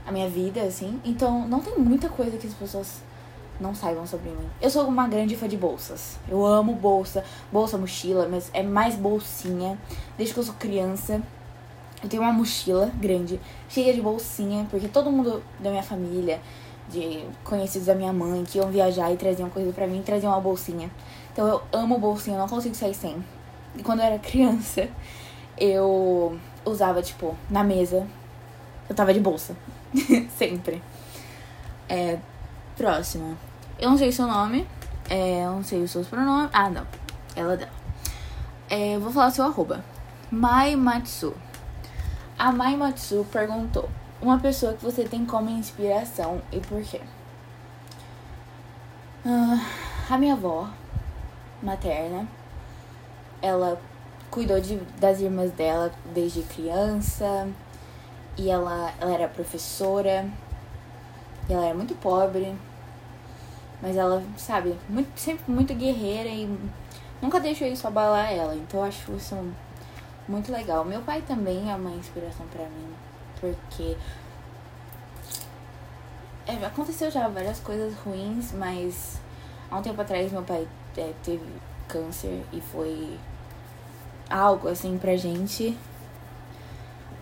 a 0.06 0.12
minha 0.12 0.28
vida, 0.28 0.62
assim. 0.62 1.00
Então 1.04 1.46
não 1.48 1.60
tem 1.60 1.76
muita 1.78 2.08
coisa 2.08 2.36
que 2.36 2.46
as 2.46 2.54
pessoas 2.54 3.00
não 3.60 3.74
saibam 3.74 4.06
sobre 4.06 4.30
mim. 4.30 4.48
Eu 4.60 4.70
sou 4.70 4.86
uma 4.86 5.06
grande 5.06 5.36
fã 5.36 5.46
de 5.46 5.56
bolsas. 5.56 6.18
Eu 6.28 6.44
amo 6.44 6.74
bolsa, 6.74 7.22
bolsa, 7.52 7.76
mochila, 7.76 8.26
mas 8.28 8.50
é 8.54 8.62
mais 8.62 8.96
bolsinha. 8.96 9.78
Desde 10.16 10.32
que 10.32 10.40
eu 10.40 10.44
sou 10.44 10.54
criança, 10.54 11.22
eu 12.02 12.08
tenho 12.08 12.22
uma 12.22 12.32
mochila 12.32 12.90
grande, 12.98 13.38
cheia 13.68 13.92
de 13.92 14.00
bolsinha, 14.00 14.66
porque 14.70 14.88
todo 14.88 15.10
mundo 15.12 15.42
da 15.58 15.70
minha 15.70 15.82
família, 15.82 16.40
de 16.88 17.24
conhecidos 17.44 17.86
da 17.86 17.94
minha 17.94 18.12
mãe, 18.12 18.42
que 18.44 18.58
iam 18.58 18.70
viajar 18.70 19.12
e 19.12 19.16
traziam 19.16 19.50
coisa 19.50 19.70
para 19.72 19.86
mim, 19.86 20.02
traziam 20.02 20.32
uma 20.32 20.40
bolsinha. 20.40 20.90
Então 21.32 21.46
eu 21.46 21.62
amo 21.72 21.98
bolsinha, 21.98 22.36
eu 22.36 22.40
não 22.40 22.48
consigo 22.48 22.74
sair 22.74 22.94
sem. 22.94 23.22
E 23.76 23.82
quando 23.82 24.00
eu 24.00 24.06
era 24.06 24.18
criança, 24.18 24.88
eu 25.58 26.38
usava, 26.64 27.02
tipo, 27.02 27.36
na 27.50 27.62
mesa, 27.62 28.06
eu 28.88 28.94
tava 28.94 29.12
de 29.12 29.20
bolsa. 29.20 29.54
Sempre. 30.36 30.82
É, 31.88 32.18
próxima. 32.76 33.36
Eu 33.78 33.90
não 33.90 33.98
sei 33.98 34.10
o 34.10 34.12
seu 34.12 34.26
nome, 34.26 34.66
é, 35.08 35.44
eu 35.44 35.52
não 35.52 35.64
sei 35.64 35.82
os 35.82 35.90
seus 35.90 36.06
pronomes. 36.06 36.50
Ah, 36.52 36.70
não. 36.70 36.86
Ela 37.34 37.56
dela. 37.56 37.72
É, 38.68 38.98
vou 38.98 39.10
falar 39.10 39.30
seu 39.30 39.44
arroba. 39.44 39.84
Mai 40.30 40.76
Matsu. 40.76 41.34
A 42.38 42.52
Mai 42.52 42.76
Matsu 42.76 43.26
perguntou: 43.32 43.88
Uma 44.22 44.38
pessoa 44.38 44.74
que 44.74 44.84
você 44.84 45.04
tem 45.04 45.26
como 45.26 45.50
inspiração 45.50 46.40
e 46.52 46.60
por 46.60 46.82
quê? 46.82 47.00
Uh, 49.24 49.60
a 50.08 50.16
minha 50.16 50.34
avó 50.34 50.68
materna, 51.62 52.26
ela 53.42 53.80
cuidou 54.30 54.60
de, 54.60 54.76
das 54.98 55.20
irmãs 55.20 55.50
dela 55.52 55.92
desde 56.14 56.42
criança 56.42 57.48
e 58.40 58.48
ela, 58.48 58.90
ela 58.98 59.12
era 59.12 59.28
professora 59.28 60.26
e 61.46 61.52
ela 61.52 61.66
era 61.66 61.74
muito 61.74 61.94
pobre, 61.96 62.56
mas 63.82 63.98
ela, 63.98 64.22
sabe, 64.38 64.74
muito, 64.88 65.10
sempre 65.20 65.52
muito 65.52 65.74
guerreira 65.74 66.30
e 66.30 66.48
nunca 67.20 67.38
deixou 67.38 67.68
isso 67.68 67.86
abalar 67.86 68.32
ela. 68.32 68.54
Então 68.54 68.80
eu 68.80 68.86
acho 68.86 69.12
isso 69.12 69.36
muito 70.26 70.50
legal. 70.50 70.86
Meu 70.86 71.02
pai 71.02 71.20
também 71.20 71.70
é 71.70 71.74
uma 71.74 71.90
inspiração 71.90 72.46
para 72.46 72.64
mim, 72.64 72.94
porque 73.38 73.94
é, 76.46 76.64
aconteceu 76.64 77.10
já 77.10 77.28
várias 77.28 77.60
coisas 77.60 77.94
ruins, 77.98 78.52
mas 78.52 79.20
há 79.70 79.76
um 79.76 79.82
tempo 79.82 80.00
atrás 80.00 80.32
meu 80.32 80.42
pai 80.42 80.66
é, 80.96 81.12
teve 81.22 81.44
câncer 81.86 82.42
e 82.54 82.60
foi 82.62 83.18
algo 84.30 84.66
assim 84.66 84.96
pra 84.96 85.14
gente. 85.14 85.76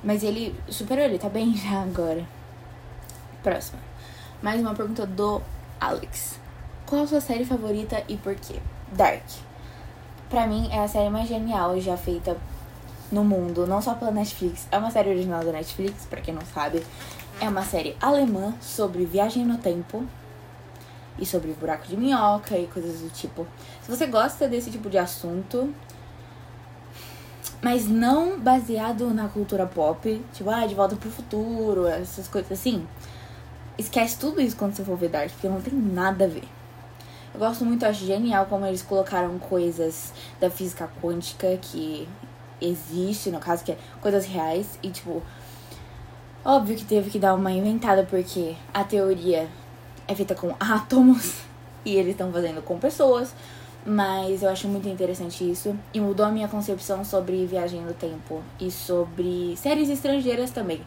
Mas 0.09 0.23
ele 0.23 0.59
superou, 0.71 1.05
ele 1.05 1.19
tá 1.19 1.29
bem 1.29 1.53
já 1.55 1.83
agora. 1.83 2.25
Próxima. 3.43 3.79
Mais 4.41 4.59
uma 4.59 4.75
pergunta 4.75 5.05
do 5.05 5.43
Alex. 5.79 6.41
Qual 6.87 7.03
a 7.03 7.07
sua 7.07 7.21
série 7.21 7.45
favorita 7.45 8.03
e 8.09 8.17
por 8.17 8.35
quê? 8.35 8.55
Dark. 8.91 9.23
Pra 10.31 10.47
mim 10.47 10.67
é 10.73 10.79
a 10.79 10.89
série 10.89 11.11
mais 11.11 11.29
genial 11.29 11.79
já 11.79 11.95
feita 11.95 12.39
no 13.13 13.23
mundo, 13.23 13.67
não 13.67 13.83
só 13.83 13.93
pela 13.97 14.11
Netflix. 14.11 14.67
É 14.73 14.79
uma 14.79 14.91
série 14.91 15.11
original 15.11 15.45
da 15.45 15.53
Netflix, 15.53 16.07
para 16.07 16.23
quem 16.23 16.33
não 16.33 16.47
sabe. 16.55 16.83
É 17.39 17.47
uma 17.47 17.63
série 17.63 17.95
alemã 18.01 18.55
sobre 18.63 19.05
viagem 19.05 19.45
no 19.45 19.59
tempo 19.59 20.07
e 21.19 21.27
sobre 21.27 21.53
buraco 21.53 21.87
de 21.87 21.99
minhoca 21.99 22.57
e 22.57 22.67
coisas 22.67 23.03
do 23.03 23.11
tipo. 23.11 23.47
Se 23.83 23.91
você 23.91 24.07
gosta 24.07 24.49
desse 24.49 24.71
tipo 24.71 24.89
de 24.89 24.97
assunto, 24.97 25.71
mas 27.61 27.87
não 27.87 28.39
baseado 28.39 29.13
na 29.13 29.29
cultura 29.29 29.67
pop, 29.67 30.23
tipo, 30.33 30.51
ah, 30.51 30.67
de 30.67 30.75
volta 30.75 30.97
pro 30.97 31.11
futuro, 31.11 31.87
essas 31.87 32.29
coisas 32.29 32.53
assim. 32.53 32.87
Esquece 33.77 34.19
tudo 34.19 34.41
isso 34.41 34.57
quando 34.57 34.75
você 34.75 34.85
for 34.85 34.97
ver 34.97 35.09
Dark, 35.09 35.31
porque 35.31 35.49
não 35.49 35.61
tem 35.61 35.75
nada 35.75 36.25
a 36.25 36.29
ver. 36.29 36.45
Eu 37.33 37.41
gosto 37.41 37.65
muito, 37.65 37.85
acho 37.85 38.05
genial 38.05 38.47
como 38.47 38.67
eles 38.67 38.83
colocaram 38.83 39.39
coisas 39.39 40.13
da 40.41 40.51
física 40.51 40.91
quântica 41.01 41.59
que 41.61 42.09
existe, 42.61 43.31
no 43.31 43.39
caso, 43.39 43.65
que 43.65 43.73
é 43.73 43.79
coisas 44.01 44.27
reais. 44.27 44.79
E, 44.83 44.91
tipo, 44.91 45.23
óbvio 46.45 46.77
que 46.77 46.85
teve 46.85 47.11
que 47.11 47.19
dar 47.19 47.35
uma 47.35 47.53
inventada, 47.53 48.05
porque 48.05 48.57
a 48.73 48.83
teoria 48.83 49.49
é 50.07 50.15
feita 50.15 50.35
com 50.35 50.55
átomos 50.59 51.43
e 51.85 51.97
eles 51.97 52.13
estão 52.13 52.33
fazendo 52.33 52.63
com 52.63 52.79
pessoas. 52.79 53.35
Mas 53.87 54.43
eu 54.43 54.51
acho 54.51 54.69
muito 54.69 54.89
interessante 54.89 55.49
isso. 55.49 55.77
E 55.95 56.01
mudou 56.01 56.27
a 56.27 56.31
minha 56.31 56.49
concepção 56.49 57.05
sobre 57.05 57.47
viagem 57.47 57.81
no 57.81 57.95
tempo 57.95 58.43
e 58.61 58.71
sobre 58.71 59.57
séries 59.57 59.89
estrangeiras 59.89 60.51
também. 60.51 60.81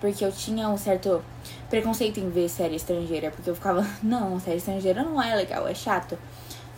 Porque 0.00 0.24
eu 0.24 0.32
tinha 0.32 0.68
um 0.68 0.76
certo 0.76 1.22
preconceito 1.68 2.18
em 2.20 2.30
ver 2.30 2.48
série 2.48 2.76
estrangeira. 2.76 3.30
Porque 3.30 3.48
eu 3.50 3.54
ficava, 3.54 3.86
não, 4.02 4.38
série 4.40 4.58
estrangeira 4.58 5.02
não 5.02 5.22
é 5.22 5.34
legal, 5.34 5.66
é 5.68 5.74
chato. 5.74 6.18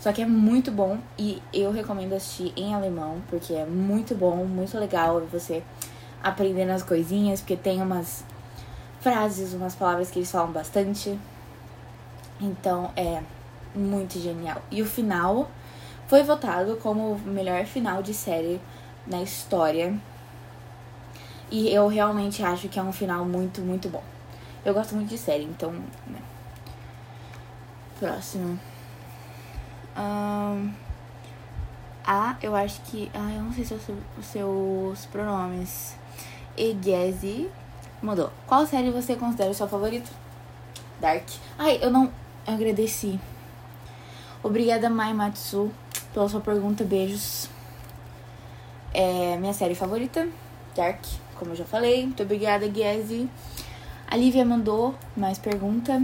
Só 0.01 0.13
que 0.13 0.23
é 0.23 0.27
muito 0.27 0.73
bom 0.73 0.99
e 1.19 1.43
eu 1.53 1.71
recomendo 1.71 2.15
assistir 2.15 2.55
em 2.57 2.75
alemão, 2.75 3.21
porque 3.29 3.53
é 3.53 3.67
muito 3.67 4.15
bom, 4.15 4.47
muito 4.47 4.79
legal 4.79 5.21
você 5.31 5.63
aprendendo 6.23 6.71
as 6.71 6.83
coisinhas, 6.83 7.41
porque 7.41 7.55
tem 7.55 7.83
umas 7.83 8.25
frases, 9.03 9.53
umas 9.53 9.75
palavras 9.75 10.11
que 10.11 10.19
eles 10.19 10.31
falam 10.31 10.53
bastante. 10.53 11.19
Então 12.41 12.91
é 12.97 13.23
muito 13.75 14.19
genial. 14.19 14.63
E 14.71 14.81
o 14.81 14.87
final 14.87 15.51
foi 16.11 16.25
votado 16.25 16.77
como 16.83 17.13
o 17.13 17.19
melhor 17.21 17.65
final 17.65 18.03
de 18.03 18.13
série 18.13 18.61
na 19.07 19.23
história. 19.23 19.97
E 21.49 21.73
eu 21.73 21.87
realmente 21.87 22.43
acho 22.43 22.69
que 22.69 22.81
é 22.81 22.83
um 22.83 22.93
final 22.93 23.25
muito, 23.25 23.61
muito 23.61 23.89
bom. 23.89 24.03
Eu 24.65 24.75
gosto 24.75 24.97
muito 24.97 25.09
de 25.09 25.17
série, 25.17 25.45
então. 25.45 25.71
Né. 25.71 26.19
Próximo. 28.01 28.59
Um, 29.97 30.73
a, 32.05 32.37
eu 32.43 32.57
acho 32.57 32.81
que. 32.83 33.09
Ah, 33.15 33.33
eu 33.33 33.43
não 33.43 33.53
sei 33.53 33.65
se 33.65 33.75
eu 33.75 33.97
os 34.19 34.27
seus 34.27 35.07
pronomes. 35.07 35.95
Egezi 36.57 37.49
mandou. 38.03 38.33
Qual 38.49 38.67
série 38.67 38.91
você 38.91 39.15
considera 39.15 39.51
o 39.51 39.55
seu 39.55 39.69
favorito? 39.69 40.11
Dark. 41.01 41.29
Ai, 41.57 41.79
eu 41.81 41.89
não 41.89 42.11
eu 42.49 42.55
agradeci. 42.55 43.21
Obrigada, 44.43 44.91
Mai 44.91 45.13
Matsu, 45.13 45.71
pela 46.13 46.29
sua 46.29 46.41
pergunta. 46.41 46.85
Beijos. 46.85 47.49
É 48.93 49.37
minha 49.37 49.53
série 49.53 49.75
favorita, 49.75 50.29
Dark, 50.75 51.05
como 51.37 51.53
eu 51.53 51.57
já 51.57 51.65
falei. 51.65 52.05
Muito 52.05 52.23
obrigada, 52.23 52.69
Gezi. 52.73 53.29
A 54.09 54.17
Lívia 54.17 54.45
mandou 54.45 54.95
mais 55.17 55.39
pergunta. 55.39 56.03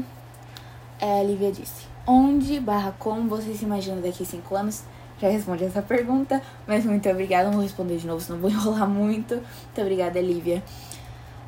É, 1.00 1.20
a 1.20 1.22
Lívia 1.24 1.50
disse: 1.50 1.86
Onde 2.06 2.60
barra 2.60 2.94
como 2.98 3.28
você 3.28 3.54
se 3.54 3.64
imagina 3.64 4.00
daqui 4.00 4.22
a 4.22 4.26
cinco 4.26 4.54
anos? 4.54 4.84
já 5.20 5.28
respondi 5.28 5.64
essa 5.64 5.82
pergunta, 5.82 6.42
mas 6.66 6.84
muito 6.84 7.08
obrigada. 7.08 7.44
Não 7.46 7.54
vou 7.54 7.62
responder 7.62 7.96
de 7.96 8.06
novo, 8.06 8.20
senão 8.20 8.38
vou 8.38 8.50
enrolar 8.50 8.88
muito. 8.88 9.34
Muito 9.34 9.80
obrigada, 9.80 10.20
Lívia. 10.20 10.62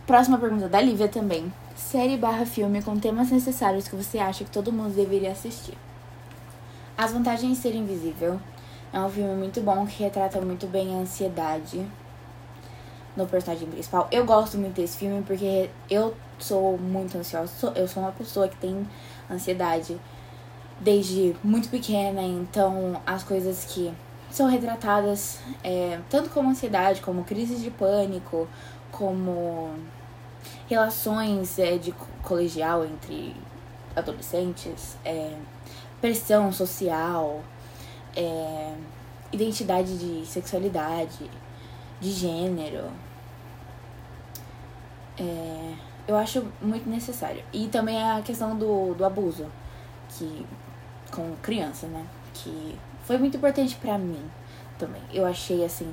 Próxima 0.06 0.38
pergunta 0.38 0.68
da 0.68 0.80
Lívia 0.80 1.08
também. 1.08 1.52
Série 1.76 2.16
barra 2.16 2.46
filme 2.46 2.82
com 2.82 2.98
temas 2.98 3.30
necessários 3.30 3.86
que 3.86 3.94
você 3.94 4.18
acha 4.18 4.44
que 4.44 4.50
todo 4.50 4.72
mundo 4.72 4.94
deveria 4.94 5.32
assistir. 5.32 5.74
As 6.98 7.12
Vantagens 7.12 7.58
de 7.58 7.62
Ser 7.62 7.76
Invisível 7.76 8.40
é 8.92 8.98
um 8.98 9.08
filme 9.08 9.32
muito 9.36 9.60
bom 9.60 9.86
que 9.86 10.02
retrata 10.02 10.40
muito 10.40 10.66
bem 10.66 10.96
a 10.96 10.98
ansiedade 10.98 11.86
no 13.16 13.24
personagem 13.24 13.68
principal. 13.68 14.08
Eu 14.10 14.24
gosto 14.24 14.58
muito 14.58 14.74
desse 14.74 14.98
filme 14.98 15.22
porque 15.22 15.70
eu 15.88 16.12
sou 16.40 16.76
muito 16.76 17.16
ansiosa. 17.16 17.72
Eu 17.76 17.86
sou 17.86 18.02
uma 18.02 18.10
pessoa 18.10 18.48
que 18.48 18.56
tem 18.56 18.84
ansiedade 19.30 19.96
desde 20.80 21.36
muito 21.44 21.68
pequena, 21.68 22.20
então 22.20 23.00
as 23.06 23.22
coisas 23.22 23.64
que 23.66 23.94
são 24.28 24.48
retratadas, 24.48 25.38
é, 25.62 26.00
tanto 26.10 26.30
como 26.30 26.50
ansiedade, 26.50 27.00
como 27.00 27.22
crises 27.22 27.62
de 27.62 27.70
pânico, 27.70 28.48
como 28.90 29.70
relações 30.68 31.60
é, 31.60 31.78
de 31.78 31.92
colegial 32.24 32.84
entre 32.84 33.36
adolescentes, 33.94 34.96
é, 35.04 35.36
pressão 36.00 36.52
social, 36.52 37.40
é, 38.16 38.74
identidade 39.32 39.96
de 39.98 40.26
sexualidade, 40.26 41.30
de 42.00 42.10
gênero. 42.10 42.84
É, 45.18 45.74
eu 46.06 46.16
acho 46.16 46.46
muito 46.62 46.88
necessário. 46.88 47.42
E 47.52 47.68
também 47.68 48.02
a 48.02 48.22
questão 48.22 48.56
do, 48.56 48.94
do 48.94 49.04
abuso, 49.04 49.46
que 50.10 50.46
com 51.10 51.34
criança, 51.42 51.86
né? 51.86 52.06
Que 52.34 52.78
foi 53.04 53.18
muito 53.18 53.36
importante 53.36 53.76
para 53.76 53.98
mim 53.98 54.22
também. 54.78 55.02
Eu 55.12 55.26
achei 55.26 55.64
assim, 55.64 55.92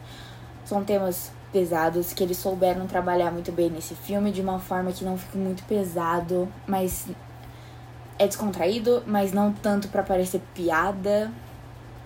são 0.63 0.83
temas 0.83 1.31
pesados 1.51 2.13
que 2.13 2.21
eles 2.23 2.37
souberam 2.37 2.85
trabalhar 2.85 3.31
muito 3.31 3.51
bem 3.51 3.69
nesse 3.69 3.95
filme 3.95 4.31
de 4.31 4.41
uma 4.41 4.59
forma 4.59 4.91
que 4.91 5.05
não 5.05 5.17
fica 5.17 5.37
muito 5.37 5.63
pesado, 5.63 6.47
mas 6.67 7.07
é 8.17 8.27
descontraído, 8.27 9.03
mas 9.05 9.31
não 9.31 9.51
tanto 9.51 9.87
para 9.89 10.03
parecer 10.03 10.41
piada. 10.53 11.31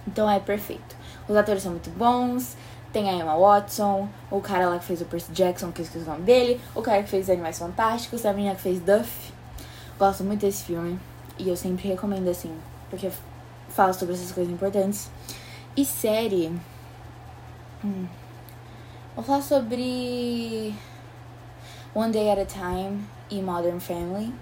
Então 0.07 0.29
é 0.29 0.39
perfeito. 0.39 0.95
Os 1.27 1.35
atores 1.35 1.63
são 1.63 1.71
muito 1.71 1.89
bons. 1.91 2.55
Tem 2.91 3.07
a 3.07 3.13
Emma 3.13 3.37
Watson, 3.37 4.09
o 4.31 4.41
cara 4.41 4.67
lá 4.67 4.79
que 4.79 4.85
fez 4.85 4.99
o 4.99 5.05
Percy 5.05 5.31
Jackson, 5.31 5.71
que 5.71 5.81
eu 5.81 5.85
esqueci 5.85 6.03
o 6.03 6.09
nome 6.09 6.23
dele, 6.23 6.59
o 6.73 6.81
cara 6.81 7.03
que 7.03 7.09
fez 7.09 7.29
Animais 7.29 7.59
Fantásticos, 7.59 8.25
a 8.25 8.33
menina 8.33 8.55
que 8.55 8.61
fez 8.61 8.79
Duff. 8.79 9.31
Gosto 9.99 10.23
muito 10.23 10.41
desse 10.41 10.63
filme. 10.63 10.99
E 11.37 11.47
eu 11.47 11.55
sempre 11.55 11.87
recomendo 11.87 12.27
assim, 12.27 12.51
porque 12.89 13.11
fala 13.69 13.93
sobre 13.93 14.15
essas 14.15 14.31
coisas 14.31 14.51
importantes. 14.51 15.09
E 15.77 15.85
série. 15.85 16.51
Hum, 17.85 18.07
vou 19.15 19.23
falar 19.23 19.43
sobre 19.43 20.73
One 21.93 22.11
Day 22.11 22.31
at 22.31 22.39
a 22.39 22.45
Time 22.45 23.01
e 23.29 23.41
Modern 23.41 23.79
Family. 23.79 24.33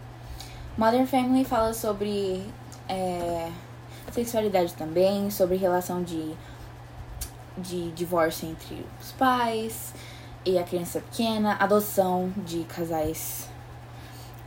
Modern 0.78 1.08
Family 1.08 1.44
fala 1.44 1.74
sobre 1.74 2.46
é, 2.88 3.52
sexualidade 4.12 4.76
também, 4.76 5.32
sobre 5.32 5.56
relação 5.56 6.04
de, 6.04 6.36
de 7.58 7.90
divórcio 7.94 8.48
entre 8.48 8.86
os 9.02 9.12
pais 9.14 9.92
e 10.46 10.56
a 10.56 10.64
criança 10.64 11.00
pequena, 11.00 11.58
adoção 11.60 12.32
de 12.46 12.64
casais 12.66 13.50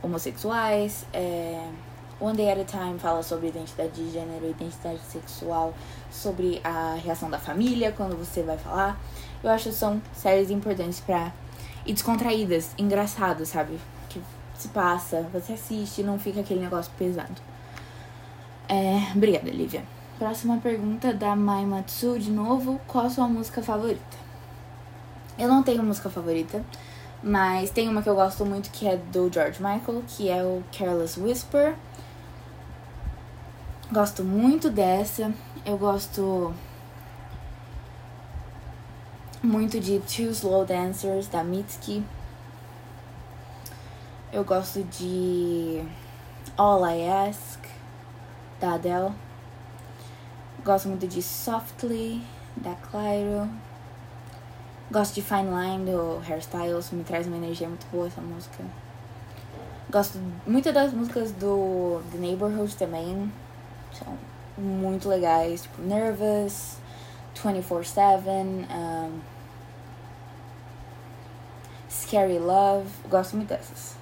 homossexuais. 0.01 1.05
É, 1.11 1.67
One 2.17 2.37
Day 2.37 2.49
at 2.49 2.59
a 2.59 2.63
Time 2.63 2.97
fala 2.97 3.21
sobre 3.23 3.49
identidade 3.49 3.91
de 3.91 4.09
gênero, 4.09 4.49
identidade 4.49 5.01
sexual, 5.01 5.73
sobre 6.09 6.61
a 6.63 6.95
reação 7.03 7.29
da 7.29 7.39
família 7.39 7.91
quando 7.91 8.15
você 8.15 8.41
vai 8.41 8.57
falar. 8.57 8.97
Eu 9.43 9.49
acho 9.49 9.67
que 9.67 9.75
são 9.75 10.01
séries 10.13 10.49
importantes 10.49 11.01
pra. 11.01 11.33
e 11.85 11.91
descontraídas, 11.91 12.69
engraçadas, 12.77 13.49
sabe? 13.49 13.77
Se 14.61 14.67
passa, 14.67 15.27
você 15.33 15.53
assiste 15.53 16.03
não 16.03 16.19
fica 16.19 16.41
aquele 16.41 16.59
negócio 16.59 16.91
pesado. 16.95 17.41
É, 18.69 19.11
obrigada, 19.15 19.49
Lívia. 19.49 19.83
Próxima 20.19 20.59
pergunta 20.59 21.11
da 21.11 21.35
Mai 21.35 21.65
Matsu, 21.65 22.19
de 22.19 22.29
novo. 22.29 22.79
Qual 22.87 23.07
a 23.07 23.09
sua 23.09 23.27
música 23.27 23.63
favorita? 23.63 24.17
Eu 25.35 25.47
não 25.47 25.63
tenho 25.63 25.81
música 25.81 26.11
favorita, 26.11 26.63
mas 27.23 27.71
tem 27.71 27.89
uma 27.89 28.03
que 28.03 28.09
eu 28.09 28.13
gosto 28.13 28.45
muito 28.45 28.69
que 28.69 28.87
é 28.87 28.97
do 28.97 29.33
George 29.33 29.59
Michael, 29.59 30.03
que 30.07 30.29
é 30.29 30.43
o 30.43 30.63
Careless 30.71 31.19
Whisper. 31.19 31.73
Gosto 33.91 34.23
muito 34.23 34.69
dessa. 34.69 35.33
Eu 35.65 35.75
gosto 35.75 36.53
muito 39.41 39.79
de 39.79 39.97
Two 40.01 40.29
Slow 40.29 40.65
Dancers 40.65 41.27
da 41.27 41.43
Mitski. 41.43 42.03
Eu 44.33 44.45
gosto 44.45 44.81
de 44.83 45.83
All 46.55 46.87
I 46.87 47.27
Ask 47.27 47.59
da 48.61 48.75
Adele. 48.75 49.13
Gosto 50.63 50.87
muito 50.87 51.05
de 51.05 51.21
Softly 51.21 52.23
da 52.55 52.73
Clairo. 52.75 53.49
Gosto 54.89 55.15
de 55.15 55.21
Fine 55.21 55.49
Line 55.49 55.91
do 55.91 56.21
Hairstyles, 56.25 56.91
me 56.91 57.03
traz 57.03 57.27
uma 57.27 57.35
energia 57.35 57.67
muito 57.67 57.85
boa 57.91 58.07
essa 58.07 58.21
música. 58.21 58.63
Gosto 59.89 60.17
muito 60.47 60.71
das 60.71 60.93
músicas 60.93 61.33
do 61.33 62.01
The 62.13 62.17
Neighborhood 62.17 62.73
também. 62.77 63.29
São 63.91 64.17
muito 64.57 65.09
legais, 65.09 65.63
tipo 65.63 65.81
Nervous, 65.81 66.77
24-7, 67.35 68.21
um, 68.29 69.19
Scary 71.89 72.39
Love. 72.39 72.87
Gosto 73.09 73.35
muito 73.35 73.49
dessas. 73.49 73.99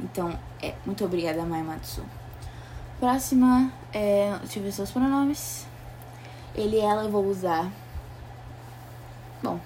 Então, 0.00 0.38
é, 0.60 0.74
muito 0.84 1.04
obrigada, 1.04 1.42
Maimatsu. 1.44 2.04
Próxima, 2.98 3.72
é, 3.92 4.36
deixa 4.40 4.58
eu 4.58 4.62
ver 4.62 4.72
seus 4.72 4.90
pronomes. 4.90 5.66
Ele 6.54 6.78
ela 6.78 7.04
eu 7.04 7.10
vou 7.10 7.26
usar. 7.26 7.70
Bom, 9.42 9.60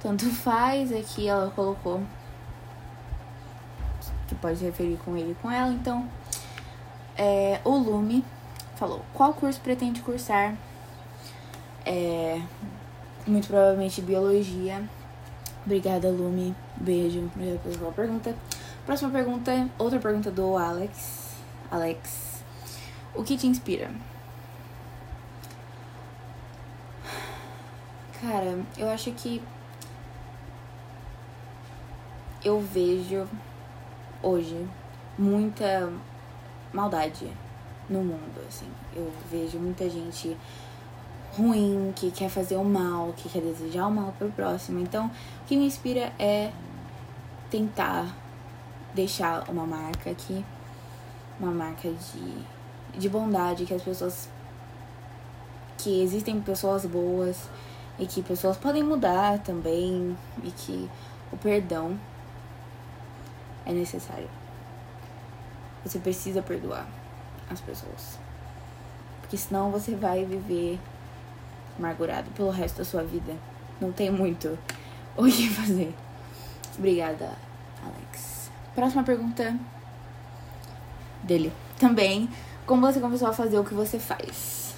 tanto 0.00 0.26
faz. 0.30 0.92
Aqui 0.92 1.28
ela 1.28 1.50
colocou 1.50 2.02
que 4.28 4.34
pode 4.34 4.62
referir 4.62 4.98
com 5.04 5.16
ele 5.16 5.32
e 5.32 5.34
com 5.36 5.50
ela. 5.50 5.72
Então, 5.72 6.08
é, 7.16 7.60
o 7.64 7.76
Lume 7.76 8.24
falou: 8.76 9.02
Qual 9.14 9.32
curso 9.32 9.60
pretende 9.60 10.02
cursar? 10.02 10.54
É, 11.84 12.40
muito 13.26 13.48
provavelmente 13.48 14.00
biologia. 14.02 14.82
Obrigada, 15.64 16.08
Lume. 16.10 16.54
Beijo. 16.76 17.30
Obrigada 17.34 17.58
pela 17.60 17.78
sua 17.78 17.92
pergunta. 17.92 18.34
Próxima 18.88 19.10
pergunta, 19.10 19.68
outra 19.78 19.98
pergunta 19.98 20.30
do 20.30 20.56
Alex. 20.56 21.36
Alex, 21.70 22.42
o 23.14 23.22
que 23.22 23.36
te 23.36 23.46
inspira? 23.46 23.90
Cara, 28.18 28.64
eu 28.78 28.88
acho 28.88 29.12
que 29.12 29.42
eu 32.42 32.62
vejo 32.62 33.28
hoje 34.22 34.66
muita 35.18 35.92
maldade 36.72 37.30
no 37.90 38.02
mundo, 38.02 38.42
assim. 38.48 38.72
Eu 38.96 39.12
vejo 39.30 39.58
muita 39.58 39.90
gente 39.90 40.34
ruim, 41.36 41.92
que 41.94 42.10
quer 42.10 42.30
fazer 42.30 42.56
o 42.56 42.64
mal, 42.64 43.12
que 43.14 43.28
quer 43.28 43.42
desejar 43.42 43.86
o 43.86 43.90
mal 43.90 44.14
pro 44.16 44.30
próximo. 44.30 44.80
Então, 44.80 45.08
o 45.42 45.44
que 45.46 45.58
me 45.58 45.66
inspira 45.66 46.10
é 46.18 46.50
tentar 47.50 48.26
deixar 48.98 49.48
uma 49.48 49.64
marca 49.64 50.10
aqui, 50.10 50.44
uma 51.38 51.52
marca 51.52 51.88
de, 51.88 52.98
de 52.98 53.08
bondade, 53.08 53.64
que 53.64 53.72
as 53.72 53.82
pessoas. 53.82 54.28
que 55.76 56.02
existem 56.02 56.40
pessoas 56.40 56.84
boas 56.84 57.48
e 57.96 58.06
que 58.06 58.20
pessoas 58.22 58.56
podem 58.56 58.82
mudar 58.82 59.38
também 59.38 60.16
e 60.42 60.50
que 60.50 60.90
o 61.32 61.36
perdão 61.36 61.96
é 63.64 63.72
necessário. 63.72 64.28
Você 65.84 66.00
precisa 66.00 66.42
perdoar 66.42 66.84
as 67.48 67.60
pessoas. 67.60 68.18
Porque 69.20 69.36
senão 69.36 69.70
você 69.70 69.94
vai 69.94 70.24
viver 70.24 70.80
amargurado 71.78 72.28
pelo 72.32 72.50
resto 72.50 72.78
da 72.78 72.84
sua 72.84 73.04
vida. 73.04 73.32
Não 73.80 73.92
tem 73.92 74.10
muito 74.10 74.58
o 75.16 75.24
que 75.24 75.48
fazer. 75.50 75.94
Obrigada, 76.76 77.36
Alex. 77.84 78.27
Próxima 78.78 79.02
pergunta 79.02 79.58
dele. 81.24 81.52
Também, 81.80 82.28
como 82.64 82.86
você 82.86 83.00
começou 83.00 83.26
a 83.26 83.32
fazer 83.32 83.58
o 83.58 83.64
que 83.64 83.74
você 83.74 83.98
faz? 83.98 84.72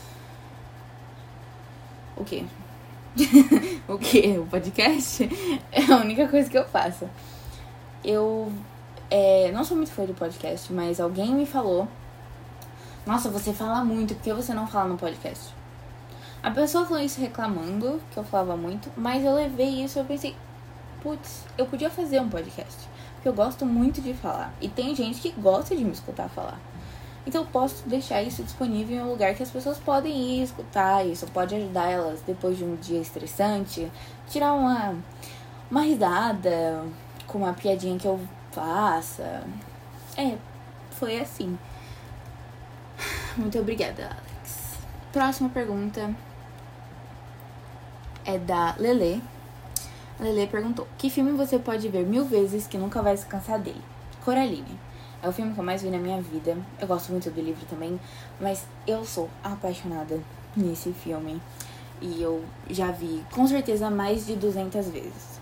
O 2.16 2.24
quê? 2.24 2.46
o 3.86 3.98
quê? 3.98 4.38
O 4.38 4.46
podcast? 4.46 5.28
É 5.70 5.92
a 5.92 5.98
única 5.98 6.26
coisa 6.28 6.48
que 6.48 6.56
eu 6.56 6.64
faço. 6.64 7.10
Eu 8.02 8.50
é, 9.10 9.52
não 9.52 9.62
sou 9.64 9.76
muito 9.76 9.92
fã 9.92 10.06
do 10.06 10.14
podcast, 10.14 10.72
mas 10.72 10.98
alguém 10.98 11.34
me 11.34 11.44
falou 11.44 11.86
nossa, 13.06 13.28
você 13.28 13.52
fala 13.52 13.84
muito, 13.84 14.14
por 14.14 14.22
que 14.22 14.32
você 14.32 14.54
não 14.54 14.66
fala 14.66 14.88
no 14.88 14.96
podcast? 14.96 15.54
A 16.42 16.50
pessoa 16.50 16.86
falou 16.86 17.02
isso 17.02 17.20
reclamando, 17.20 18.00
que 18.10 18.16
eu 18.16 18.24
falava 18.24 18.56
muito, 18.56 18.90
mas 18.96 19.22
eu 19.22 19.34
levei 19.34 19.84
isso 19.84 19.98
e 19.98 20.00
eu 20.00 20.06
pensei, 20.06 20.34
putz, 21.02 21.44
eu 21.58 21.66
podia 21.66 21.90
fazer 21.90 22.18
um 22.18 22.30
podcast. 22.30 22.89
Porque 23.20 23.28
eu 23.28 23.34
gosto 23.34 23.66
muito 23.66 24.00
de 24.00 24.14
falar. 24.14 24.50
E 24.62 24.68
tem 24.68 24.96
gente 24.96 25.20
que 25.20 25.30
gosta 25.38 25.76
de 25.76 25.84
me 25.84 25.92
escutar 25.92 26.26
falar. 26.30 26.58
Então 27.26 27.42
eu 27.42 27.46
posso 27.46 27.86
deixar 27.86 28.22
isso 28.22 28.42
disponível 28.42 28.96
em 28.96 29.02
um 29.02 29.10
lugar 29.10 29.34
que 29.34 29.42
as 29.42 29.50
pessoas 29.50 29.76
podem 29.76 30.38
ir 30.38 30.42
escutar. 30.42 31.06
Isso 31.06 31.26
pode 31.26 31.54
ajudar 31.54 31.90
elas 31.90 32.22
depois 32.26 32.56
de 32.56 32.64
um 32.64 32.76
dia 32.76 32.98
estressante, 32.98 33.92
tirar 34.26 34.54
uma, 34.54 34.94
uma 35.70 35.82
risada 35.82 36.82
com 37.26 37.36
uma 37.36 37.52
piadinha 37.52 37.98
que 37.98 38.08
eu 38.08 38.18
faça. 38.52 39.44
É, 40.16 40.38
foi 40.92 41.20
assim. 41.20 41.58
Muito 43.36 43.58
obrigada, 43.58 44.04
Alex. 44.04 44.78
Próxima 45.12 45.50
pergunta 45.50 46.14
é 48.24 48.38
da 48.38 48.74
Lele. 48.78 49.22
Lele 50.20 50.46
perguntou: 50.46 50.86
Que 50.98 51.08
filme 51.08 51.32
você 51.32 51.58
pode 51.58 51.88
ver 51.88 52.04
mil 52.04 52.24
vezes 52.24 52.66
que 52.66 52.76
nunca 52.76 53.00
vai 53.00 53.16
se 53.16 53.26
cansar 53.26 53.58
dele? 53.58 53.82
Coraline. 54.24 54.78
É 55.22 55.28
o 55.28 55.32
filme 55.32 55.52
que 55.52 55.60
eu 55.60 55.64
mais 55.64 55.82
vi 55.82 55.90
na 55.90 55.98
minha 55.98 56.20
vida. 56.20 56.56
Eu 56.80 56.86
gosto 56.86 57.10
muito 57.10 57.30
do 57.30 57.40
livro 57.40 57.64
também, 57.66 57.98
mas 58.40 58.64
eu 58.86 59.04
sou 59.04 59.28
apaixonada 59.42 60.20
nesse 60.56 60.92
filme. 60.92 61.40
E 62.00 62.22
eu 62.22 62.42
já 62.70 62.90
vi 62.90 63.24
com 63.30 63.46
certeza 63.46 63.90
mais 63.90 64.26
de 64.26 64.36
200 64.36 64.88
vezes. 64.88 65.40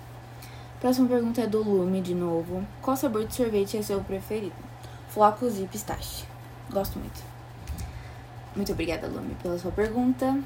Próxima 0.80 1.08
pergunta 1.08 1.40
é 1.40 1.46
do 1.46 1.62
Lume 1.62 2.00
de 2.00 2.14
novo. 2.14 2.64
Qual 2.82 2.96
sabor 2.96 3.24
de 3.24 3.34
sorvete 3.34 3.76
é 3.76 3.82
seu 3.82 4.00
preferido? 4.00 4.54
Flocos 5.08 5.58
e 5.58 5.64
pistache. 5.66 6.24
Gosto 6.70 6.98
muito. 6.98 7.20
Muito 8.54 8.72
obrigada, 8.72 9.06
Lume, 9.06 9.36
pela 9.42 9.58
sua 9.58 9.70
pergunta. 9.70 10.38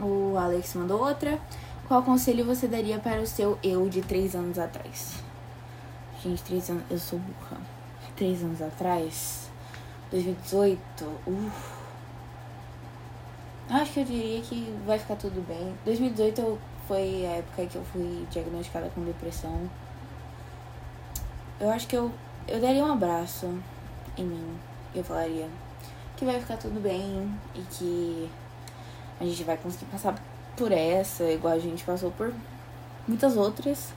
O 0.00 0.36
Alex 0.36 0.74
mandou 0.74 1.00
outra. 1.00 1.40
Qual 1.88 2.02
conselho 2.02 2.44
você 2.44 2.66
daria 2.66 2.98
para 2.98 3.20
o 3.20 3.26
seu 3.26 3.58
eu 3.62 3.88
de 3.88 4.02
3 4.02 4.34
anos 4.34 4.58
atrás? 4.58 5.22
Gente, 6.22 6.42
3 6.42 6.70
anos. 6.70 6.82
Eu 6.90 6.98
sou 6.98 7.18
burra 7.18 7.58
três 8.16 8.42
anos 8.42 8.62
atrás, 8.62 9.50
2018, 10.10 11.04
uff. 11.26 11.76
Acho 13.68 13.92
que 13.92 14.00
eu 14.00 14.04
diria 14.04 14.40
que 14.40 14.74
vai 14.86 14.98
ficar 14.98 15.16
tudo 15.16 15.46
bem. 15.46 15.74
2018 15.84 16.58
foi 16.88 17.26
a 17.26 17.30
época 17.32 17.66
que 17.66 17.76
eu 17.76 17.84
fui 17.84 18.26
diagnosticada 18.30 18.88
com 18.94 19.04
depressão. 19.04 19.68
Eu 21.60 21.70
acho 21.70 21.86
que 21.86 21.96
eu, 21.96 22.10
eu 22.48 22.60
daria 22.60 22.84
um 22.84 22.92
abraço 22.92 23.52
em 24.16 24.24
mim. 24.24 24.58
Eu 24.94 25.04
falaria 25.04 25.48
que 26.16 26.24
vai 26.24 26.40
ficar 26.40 26.56
tudo 26.56 26.80
bem 26.80 27.30
e 27.54 27.60
que 27.62 28.30
a 29.20 29.24
gente 29.24 29.42
vai 29.44 29.56
conseguir 29.56 29.86
passar 29.86 30.14
por 30.56 30.72
essa, 30.72 31.24
igual 31.24 31.54
a 31.54 31.58
gente 31.58 31.84
passou 31.84 32.10
por 32.10 32.32
muitas 33.06 33.36
outras. 33.36 33.92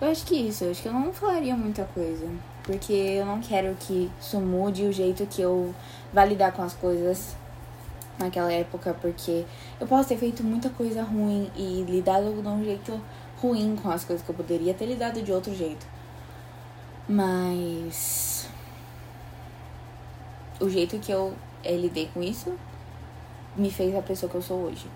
Eu 0.00 0.10
acho 0.10 0.24
que 0.26 0.34
isso, 0.34 0.64
eu 0.64 0.70
acho 0.70 0.82
que 0.82 0.88
eu 0.88 0.92
não 0.92 1.12
falaria 1.12 1.54
muita 1.54 1.84
coisa. 1.84 2.26
Porque 2.62 2.92
eu 2.92 3.26
não 3.26 3.40
quero 3.40 3.74
que 3.78 4.10
isso 4.20 4.40
mude 4.40 4.84
o 4.84 4.92
jeito 4.92 5.26
que 5.26 5.42
eu 5.42 5.74
vá 6.12 6.24
lidar 6.24 6.52
com 6.52 6.62
as 6.62 6.72
coisas 6.72 7.36
naquela 8.18 8.50
época, 8.50 8.94
porque 9.00 9.44
eu 9.78 9.86
posso 9.86 10.08
ter 10.08 10.16
feito 10.16 10.42
muita 10.42 10.70
coisa 10.70 11.02
ruim 11.02 11.50
e 11.56 11.84
lidado 11.88 12.32
de 12.40 12.48
um 12.48 12.64
jeito 12.64 13.00
ruim 13.40 13.76
com 13.76 13.90
as 13.90 14.04
coisas 14.04 14.24
que 14.24 14.30
eu 14.30 14.34
poderia 14.34 14.72
ter 14.72 14.86
lidado 14.86 15.20
de 15.20 15.32
outro 15.32 15.54
jeito. 15.54 15.86
Mas 17.06 18.48
o 20.58 20.70
jeito 20.70 20.98
que 20.98 21.12
eu 21.12 21.34
é, 21.62 21.76
lidei 21.76 22.08
com 22.14 22.22
isso 22.22 22.54
me 23.56 23.70
fez 23.70 23.94
a 23.94 24.02
pessoa 24.02 24.30
que 24.30 24.36
eu 24.36 24.42
sou 24.42 24.62
hoje. 24.62 24.86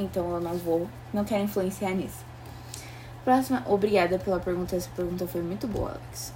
Então 0.00 0.30
eu 0.30 0.40
não 0.40 0.56
vou, 0.56 0.88
não 1.12 1.24
quero 1.24 1.44
influenciar 1.44 1.90
nisso. 1.90 2.24
Próxima, 3.22 3.62
obrigada 3.66 4.18
pela 4.18 4.40
pergunta. 4.40 4.74
Essa 4.74 4.88
pergunta 4.96 5.26
foi 5.26 5.42
muito 5.42 5.66
boa, 5.66 5.90
Alex. 5.90 6.32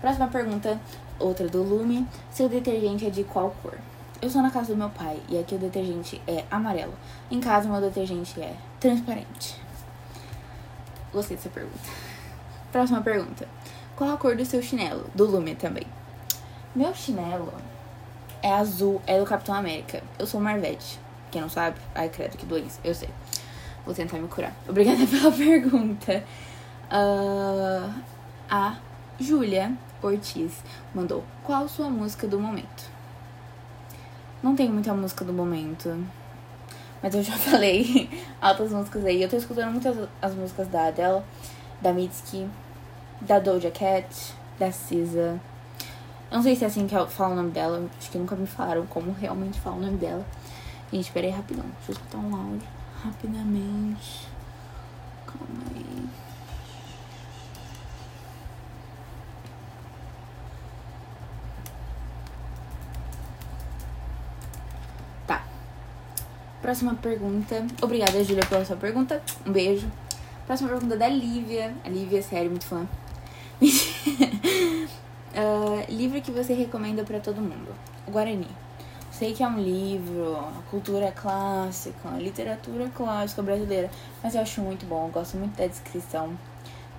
Próxima 0.00 0.28
pergunta, 0.28 0.78
outra 1.18 1.48
do 1.48 1.62
Lume. 1.62 2.06
Seu 2.30 2.46
detergente 2.46 3.06
é 3.06 3.10
de 3.10 3.24
qual 3.24 3.56
cor? 3.62 3.78
Eu 4.20 4.28
sou 4.28 4.42
na 4.42 4.50
casa 4.50 4.72
do 4.72 4.76
meu 4.76 4.90
pai 4.90 5.18
e 5.28 5.38
aqui 5.38 5.54
o 5.54 5.58
detergente 5.58 6.20
é 6.26 6.44
amarelo. 6.50 6.92
Em 7.30 7.40
casa, 7.40 7.68
meu 7.68 7.80
detergente 7.80 8.38
é 8.40 8.54
transparente. 8.78 9.58
Gostei 11.12 11.36
dessa 11.36 11.48
pergunta. 11.48 11.78
Próxima 12.70 13.00
pergunta. 13.00 13.48
Qual 13.96 14.12
a 14.12 14.16
cor 14.18 14.36
do 14.36 14.44
seu 14.44 14.62
chinelo? 14.62 15.08
Do 15.14 15.24
Lume 15.24 15.54
também. 15.54 15.86
Meu 16.74 16.94
chinelo 16.94 17.52
é 18.42 18.52
azul, 18.52 19.00
é 19.06 19.18
do 19.18 19.24
Capitão 19.24 19.54
América. 19.54 20.02
Eu 20.18 20.26
sou 20.26 20.40
Marvete. 20.40 21.03
Quem 21.34 21.42
não 21.42 21.48
sabe? 21.48 21.80
Ai, 21.92 22.08
credo, 22.10 22.36
que 22.36 22.46
doença. 22.46 22.78
Eu 22.84 22.94
sei. 22.94 23.08
Vou 23.84 23.92
tentar 23.92 24.18
me 24.18 24.28
curar. 24.28 24.52
Obrigada 24.68 25.02
pela 25.04 25.32
pergunta. 25.32 26.22
Uh, 26.84 27.92
a 28.48 28.76
Júlia 29.18 29.72
Ortiz 30.00 30.62
mandou: 30.94 31.24
Qual 31.42 31.68
sua 31.68 31.90
música 31.90 32.28
do 32.28 32.38
momento? 32.38 32.88
Não 34.44 34.54
tenho 34.54 34.72
muita 34.72 34.94
música 34.94 35.24
do 35.24 35.32
momento. 35.32 36.06
Mas 37.02 37.16
eu 37.16 37.22
já 37.24 37.34
falei 37.36 38.08
altas 38.40 38.70
músicas 38.70 39.04
aí. 39.04 39.20
Eu 39.20 39.28
tô 39.28 39.36
escutando 39.36 39.72
muitas 39.72 40.08
as 40.22 40.36
músicas 40.36 40.68
da 40.68 40.86
Adele, 40.86 41.20
da 41.82 41.92
Mitski, 41.92 42.46
da 43.20 43.40
Doja 43.40 43.72
Cat, 43.72 44.06
da 44.56 44.70
Cisa. 44.70 45.40
Não 46.30 46.44
sei 46.44 46.54
se 46.54 46.62
é 46.62 46.68
assim 46.68 46.86
que 46.86 46.94
eu 46.94 47.08
falo 47.08 47.32
o 47.32 47.36
nome 47.36 47.50
dela. 47.50 47.90
Acho 47.98 48.08
que 48.08 48.18
nunca 48.18 48.36
me 48.36 48.46
falaram 48.46 48.86
como 48.86 49.10
realmente 49.10 49.58
falo 49.58 49.78
o 49.78 49.80
nome 49.80 49.96
dela. 49.96 50.24
Gente, 50.92 51.10
peraí 51.12 51.30
rapidão. 51.30 51.64
Deixa 51.64 51.92
eu 51.92 51.94
escutar 51.94 52.18
um 52.18 52.34
áudio 52.34 52.68
rapidamente. 53.02 54.28
Calma 55.26 55.64
aí. 55.74 56.08
Próxima 66.64 66.94
pergunta. 66.94 67.66
Obrigada, 67.82 68.24
Júlia, 68.24 68.42
pela 68.46 68.64
sua 68.64 68.74
pergunta. 68.74 69.22
Um 69.46 69.52
beijo. 69.52 69.86
Próxima 70.46 70.70
pergunta 70.70 70.96
da 70.96 71.06
Lívia. 71.06 71.74
A 71.84 71.90
Lívia, 71.90 72.22
sério, 72.22 72.48
muito 72.48 72.64
fã. 72.64 72.88
uh, 73.60 73.68
livro 75.92 76.22
que 76.22 76.30
você 76.30 76.54
recomenda 76.54 77.04
para 77.04 77.20
todo 77.20 77.42
mundo? 77.42 77.74
O 78.06 78.10
Guarani. 78.10 78.48
Sei 79.18 79.32
que 79.32 79.44
é 79.44 79.46
um 79.46 79.60
livro, 79.60 80.36
cultura 80.68 81.12
clássica, 81.12 82.08
literatura 82.18 82.90
clássica 82.92 83.42
brasileira, 83.42 83.88
mas 84.20 84.34
eu 84.34 84.40
acho 84.40 84.60
muito 84.60 84.84
bom. 84.86 85.06
Eu 85.06 85.12
gosto 85.12 85.36
muito 85.36 85.56
da 85.56 85.68
descrição 85.68 86.36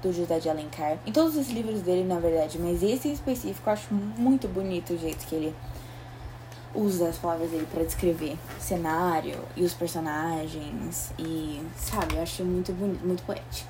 do 0.02 0.14
José 0.14 0.40
de 0.40 0.50
Alencar. 0.50 0.98
Em 1.06 1.12
todos 1.12 1.36
os 1.36 1.50
livros 1.50 1.82
dele, 1.82 2.06
na 2.06 2.18
verdade, 2.18 2.58
mas 2.58 2.82
esse 2.82 3.10
em 3.10 3.12
específico 3.12 3.70
eu 3.70 3.74
acho 3.74 3.94
muito 3.94 4.48
bonito 4.48 4.94
o 4.94 4.98
jeito 4.98 5.28
que 5.28 5.36
ele 5.36 5.54
usa 6.74 7.10
as 7.10 7.18
palavras 7.18 7.50
dele 7.52 7.68
para 7.70 7.84
descrever 7.84 8.38
o 8.58 8.62
cenário 8.62 9.38
e 9.54 9.66
os 9.66 9.74
personagens 9.74 11.12
e, 11.20 11.62
sabe, 11.76 12.16
eu 12.16 12.24
acho 12.24 12.46
muito 12.46 12.72
bonito, 12.72 13.06
muito 13.06 13.24
poético. 13.24 13.70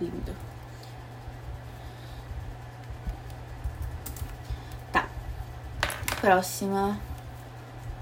Lindo. 0.00 0.34
Tá. 4.92 5.08
Próxima 6.20 6.98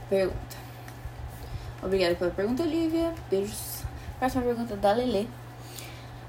pergunta. 0.09 0.57
Obrigada 1.83 2.14
pela 2.14 2.31
pergunta, 2.31 2.62
Olivia. 2.62 3.14
Beijos. 3.31 3.83
Próxima 4.18 4.42
pergunta 4.42 4.77
da 4.77 4.92
Lele. 4.92 5.29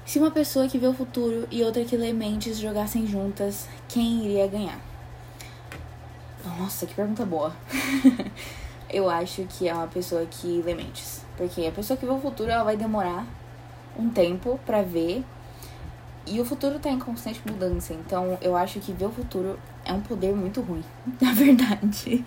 Se 0.04 0.18
uma 0.18 0.30
pessoa 0.30 0.68
que 0.68 0.78
vê 0.78 0.86
o 0.86 0.92
futuro 0.92 1.46
e 1.50 1.62
outra 1.62 1.84
que 1.84 1.96
lê 1.96 2.12
mentes 2.12 2.58
jogassem 2.58 3.06
juntas, 3.06 3.68
quem 3.88 4.24
iria 4.24 4.46
ganhar? 4.46 4.80
Nossa, 6.44 6.86
que 6.86 6.94
pergunta 6.94 7.24
boa. 7.24 7.54
eu 8.90 9.08
acho 9.08 9.44
que 9.44 9.68
é 9.68 9.74
uma 9.74 9.86
pessoa 9.86 10.24
que 10.26 10.62
lê 10.62 10.74
mentes. 10.74 11.24
Porque 11.36 11.66
a 11.66 11.72
pessoa 11.72 11.96
que 11.96 12.04
vê 12.04 12.12
o 12.12 12.18
futuro, 12.18 12.50
ela 12.50 12.64
vai 12.64 12.76
demorar 12.76 13.26
um 13.98 14.08
tempo 14.10 14.58
para 14.64 14.82
ver. 14.82 15.24
E 16.26 16.40
o 16.40 16.44
futuro 16.44 16.78
tá 16.78 16.90
em 16.90 16.98
constante 16.98 17.40
mudança. 17.46 17.92
Então, 17.94 18.38
eu 18.40 18.56
acho 18.56 18.78
que 18.80 18.92
ver 18.92 19.06
o 19.06 19.10
futuro 19.10 19.58
é 19.84 19.92
um 19.92 20.00
poder 20.00 20.34
muito 20.34 20.60
ruim, 20.60 20.84
na 21.20 21.32
verdade. 21.32 22.24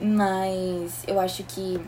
Mas 0.00 1.04
eu 1.06 1.20
acho 1.20 1.42
que 1.44 1.84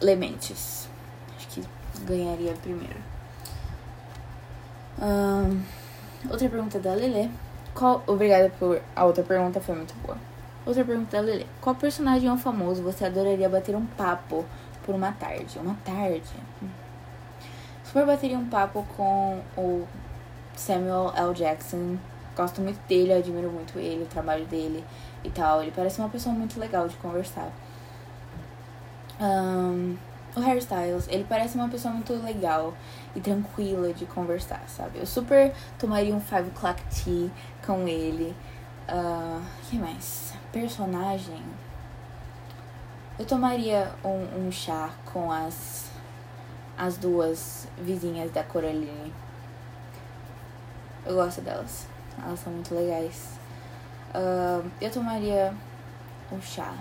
lê 0.00 0.16
mentes. 0.16 0.88
Acho 1.36 1.48
que 1.48 1.64
ganharia 2.04 2.52
primeiro. 2.54 2.96
outra 6.30 6.48
pergunta 6.48 6.78
da 6.78 6.94
Lele. 6.94 7.30
Qual... 7.74 8.02
Obrigada 8.06 8.50
por. 8.58 8.80
A 8.96 9.04
outra 9.04 9.22
pergunta 9.22 9.60
foi 9.60 9.74
muito 9.74 9.94
boa. 10.04 10.18
Outra 10.66 10.84
pergunta 10.84 11.16
da 11.16 11.22
Lele. 11.22 11.46
Qual 11.60 11.74
personagem 11.76 12.30
ou 12.30 12.36
famoso 12.36 12.82
você 12.82 13.04
adoraria 13.04 13.48
bater 13.48 13.76
um 13.76 13.86
papo 13.86 14.44
por 14.84 14.94
uma 14.94 15.12
tarde? 15.12 15.58
Uma 15.58 15.76
tarde? 15.84 16.22
Hum. 16.62 16.68
Super 17.84 18.04
bateria 18.04 18.36
um 18.36 18.46
papo 18.46 18.84
com 18.96 19.40
o 19.56 19.86
Samuel 20.56 21.12
L. 21.16 21.32
Jackson. 21.32 21.96
Gosto 22.38 22.60
muito 22.60 22.78
dele, 22.86 23.12
admiro 23.12 23.50
muito 23.50 23.76
ele, 23.80 24.04
o 24.04 24.06
trabalho 24.06 24.46
dele 24.46 24.84
e 25.24 25.30
tal. 25.30 25.60
Ele 25.60 25.72
parece 25.74 25.98
uma 25.98 26.08
pessoa 26.08 26.32
muito 26.32 26.60
legal 26.60 26.86
de 26.86 26.94
conversar. 26.98 27.50
Um, 29.20 29.96
o 30.36 30.40
hairstyles, 30.40 31.08
ele 31.08 31.26
parece 31.28 31.56
uma 31.56 31.68
pessoa 31.68 31.92
muito 31.92 32.12
legal 32.22 32.72
e 33.16 33.18
tranquila 33.18 33.92
de 33.92 34.06
conversar, 34.06 34.62
sabe? 34.68 35.00
Eu 35.00 35.06
super 35.06 35.52
tomaria 35.80 36.14
um 36.14 36.20
five 36.20 36.48
o'clock 36.50 36.80
tea 36.84 37.28
com 37.66 37.88
ele. 37.88 38.32
Uh, 38.88 39.42
que 39.68 39.76
mais? 39.76 40.32
Personagem. 40.52 41.42
Eu 43.18 43.26
tomaria 43.26 43.90
um, 44.04 44.46
um 44.46 44.52
chá 44.52 44.90
com 45.12 45.32
as 45.32 45.90
as 46.78 46.96
duas 46.96 47.66
vizinhas 47.76 48.30
da 48.30 48.44
Coraline. 48.44 49.12
Eu 51.04 51.16
gosto 51.16 51.40
delas. 51.40 51.97
Elas 52.24 52.40
são 52.40 52.52
muito 52.52 52.74
legais. 52.74 53.38
Uh, 54.14 54.68
eu 54.80 54.90
tomaria 54.90 55.54
um 56.32 56.40
chá. 56.40 56.74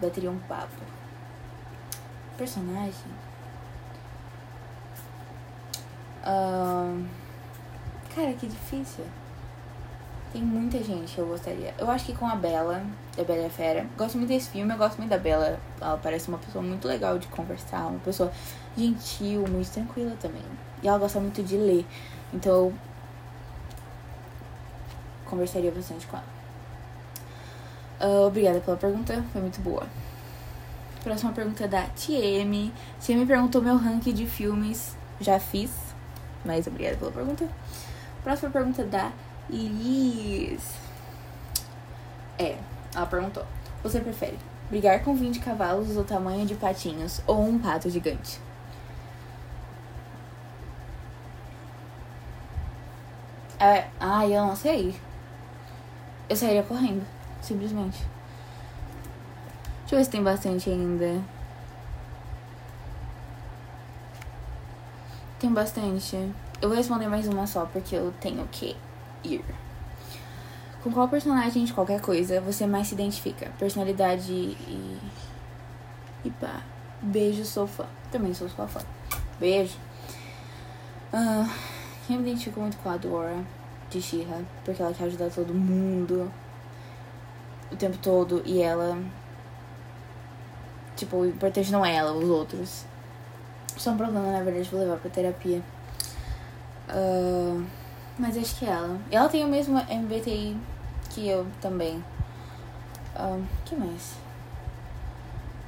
Bateria 0.00 0.30
um 0.30 0.38
papo. 0.40 0.82
Personagem. 2.36 3.12
Uh, 6.22 7.04
cara, 8.14 8.32
que 8.34 8.46
difícil. 8.46 9.04
Tem 10.32 10.42
muita 10.42 10.82
gente 10.82 11.14
que 11.14 11.18
eu 11.18 11.26
gostaria. 11.26 11.74
Eu 11.78 11.90
acho 11.90 12.04
que 12.04 12.14
com 12.14 12.26
a 12.28 12.36
Bela, 12.36 12.84
da 13.16 13.24
Bela 13.24 13.42
e 13.42 13.46
a 13.46 13.50
Fera. 13.50 13.86
Gosto 13.96 14.18
muito 14.18 14.28
desse 14.28 14.50
filme, 14.50 14.72
eu 14.72 14.76
gosto 14.76 14.98
muito 14.98 15.10
da 15.10 15.18
Bela. 15.18 15.58
Ela 15.80 15.98
parece 16.02 16.28
uma 16.28 16.38
pessoa 16.38 16.62
muito 16.62 16.86
legal 16.86 17.18
de 17.18 17.26
conversar, 17.28 17.86
uma 17.86 17.98
pessoa 18.00 18.30
gentil, 18.76 19.46
muito 19.48 19.70
tranquila 19.70 20.14
também. 20.20 20.44
E 20.82 20.88
ela 20.88 20.98
gosta 20.98 21.18
muito 21.18 21.42
de 21.42 21.56
ler. 21.56 21.86
Então 22.32 22.72
conversaria 25.28 25.70
bastante 25.70 26.06
com 26.06 26.16
ela. 26.16 26.38
Uh, 28.00 28.26
obrigada 28.26 28.60
pela 28.60 28.76
pergunta, 28.76 29.24
foi 29.32 29.40
muito 29.40 29.60
boa. 29.60 29.86
Próxima 31.02 31.32
pergunta 31.32 31.64
é 31.64 31.68
da 31.68 31.82
TM. 31.82 32.72
TM 33.00 33.26
perguntou 33.26 33.62
meu 33.62 33.76
ranking 33.76 34.12
de 34.12 34.26
filmes. 34.26 34.96
Já 35.20 35.40
fiz, 35.40 35.70
mas 36.44 36.66
obrigada 36.66 36.96
pela 36.96 37.10
pergunta. 37.10 37.48
Próxima 38.22 38.50
pergunta 38.50 38.82
é 38.82 38.84
da 38.84 39.12
Liz. 39.50 40.60
É, 42.38 42.56
ela 42.94 43.06
perguntou: 43.06 43.44
Você 43.82 44.00
prefere 44.00 44.38
brigar 44.68 45.02
com 45.02 45.14
20 45.14 45.40
cavalos 45.40 45.94
do 45.94 46.04
tamanho 46.04 46.44
de 46.46 46.54
patinhos 46.54 47.22
ou 47.26 47.42
um 47.42 47.58
pato 47.58 47.88
gigante? 47.88 48.40
É, 53.58 53.88
ai, 53.98 54.36
eu 54.36 54.46
não 54.46 54.54
sei. 54.54 54.94
Eu 56.28 56.36
sairia 56.36 56.62
correndo, 56.62 57.06
simplesmente. 57.40 57.98
Deixa 59.80 59.94
eu 59.94 59.98
ver 59.98 60.04
se 60.04 60.10
tem 60.10 60.22
bastante 60.22 60.68
ainda. 60.68 61.22
Tem 65.40 65.50
bastante. 65.50 66.16
Eu 66.60 66.68
vou 66.68 66.76
responder 66.76 67.08
mais 67.08 67.26
uma 67.26 67.46
só, 67.46 67.64
porque 67.64 67.96
eu 67.96 68.12
tenho 68.20 68.46
que 68.48 68.76
ir. 69.24 69.42
Com 70.82 70.92
qual 70.92 71.08
personagem 71.08 71.64
de 71.64 71.72
qualquer 71.72 72.00
coisa 72.00 72.40
você 72.42 72.66
mais 72.66 72.88
se 72.88 72.94
identifica? 72.94 73.50
Personalidade 73.58 74.30
e. 74.30 74.98
E 76.24 76.30
pá. 76.32 76.62
Beijo, 77.00 77.44
sou 77.44 77.66
fã. 77.66 77.86
Também 78.12 78.34
sou 78.34 78.48
sua 78.50 78.68
fã. 78.68 78.80
Beijo. 79.40 79.78
Uh, 81.10 81.48
eu 82.10 82.16
me 82.16 82.28
identifico 82.28 82.60
muito 82.60 82.76
com 82.78 82.90
a 82.90 82.98
Dora 82.98 83.57
de 83.90 84.02
Shira, 84.02 84.44
porque 84.64 84.82
ela 84.82 84.92
quer 84.92 85.04
ajudar 85.04 85.30
todo 85.30 85.54
mundo 85.54 86.30
o 87.70 87.76
tempo 87.76 87.98
todo 87.98 88.42
e 88.44 88.60
ela. 88.60 88.98
Tipo, 90.96 91.18
o 91.18 91.32
não 91.70 91.86
é 91.86 91.94
ela, 91.94 92.12
os 92.12 92.28
outros. 92.28 92.84
Só 93.76 93.90
um 93.92 93.96
problema, 93.96 94.32
na 94.32 94.42
verdade, 94.42 94.68
vou 94.68 94.80
levar 94.80 94.96
pra 94.96 95.10
terapia. 95.10 95.62
Uh, 96.88 97.64
mas 98.18 98.36
acho 98.36 98.58
que 98.58 98.64
é 98.64 98.70
ela. 98.70 98.98
Ela 99.10 99.28
tem 99.28 99.44
o 99.44 99.48
mesmo 99.48 99.78
MBTI 99.78 100.56
que 101.10 101.28
eu 101.28 101.46
também. 101.60 102.02
Uh, 103.14 103.44
que 103.64 103.76
mais? 103.76 104.16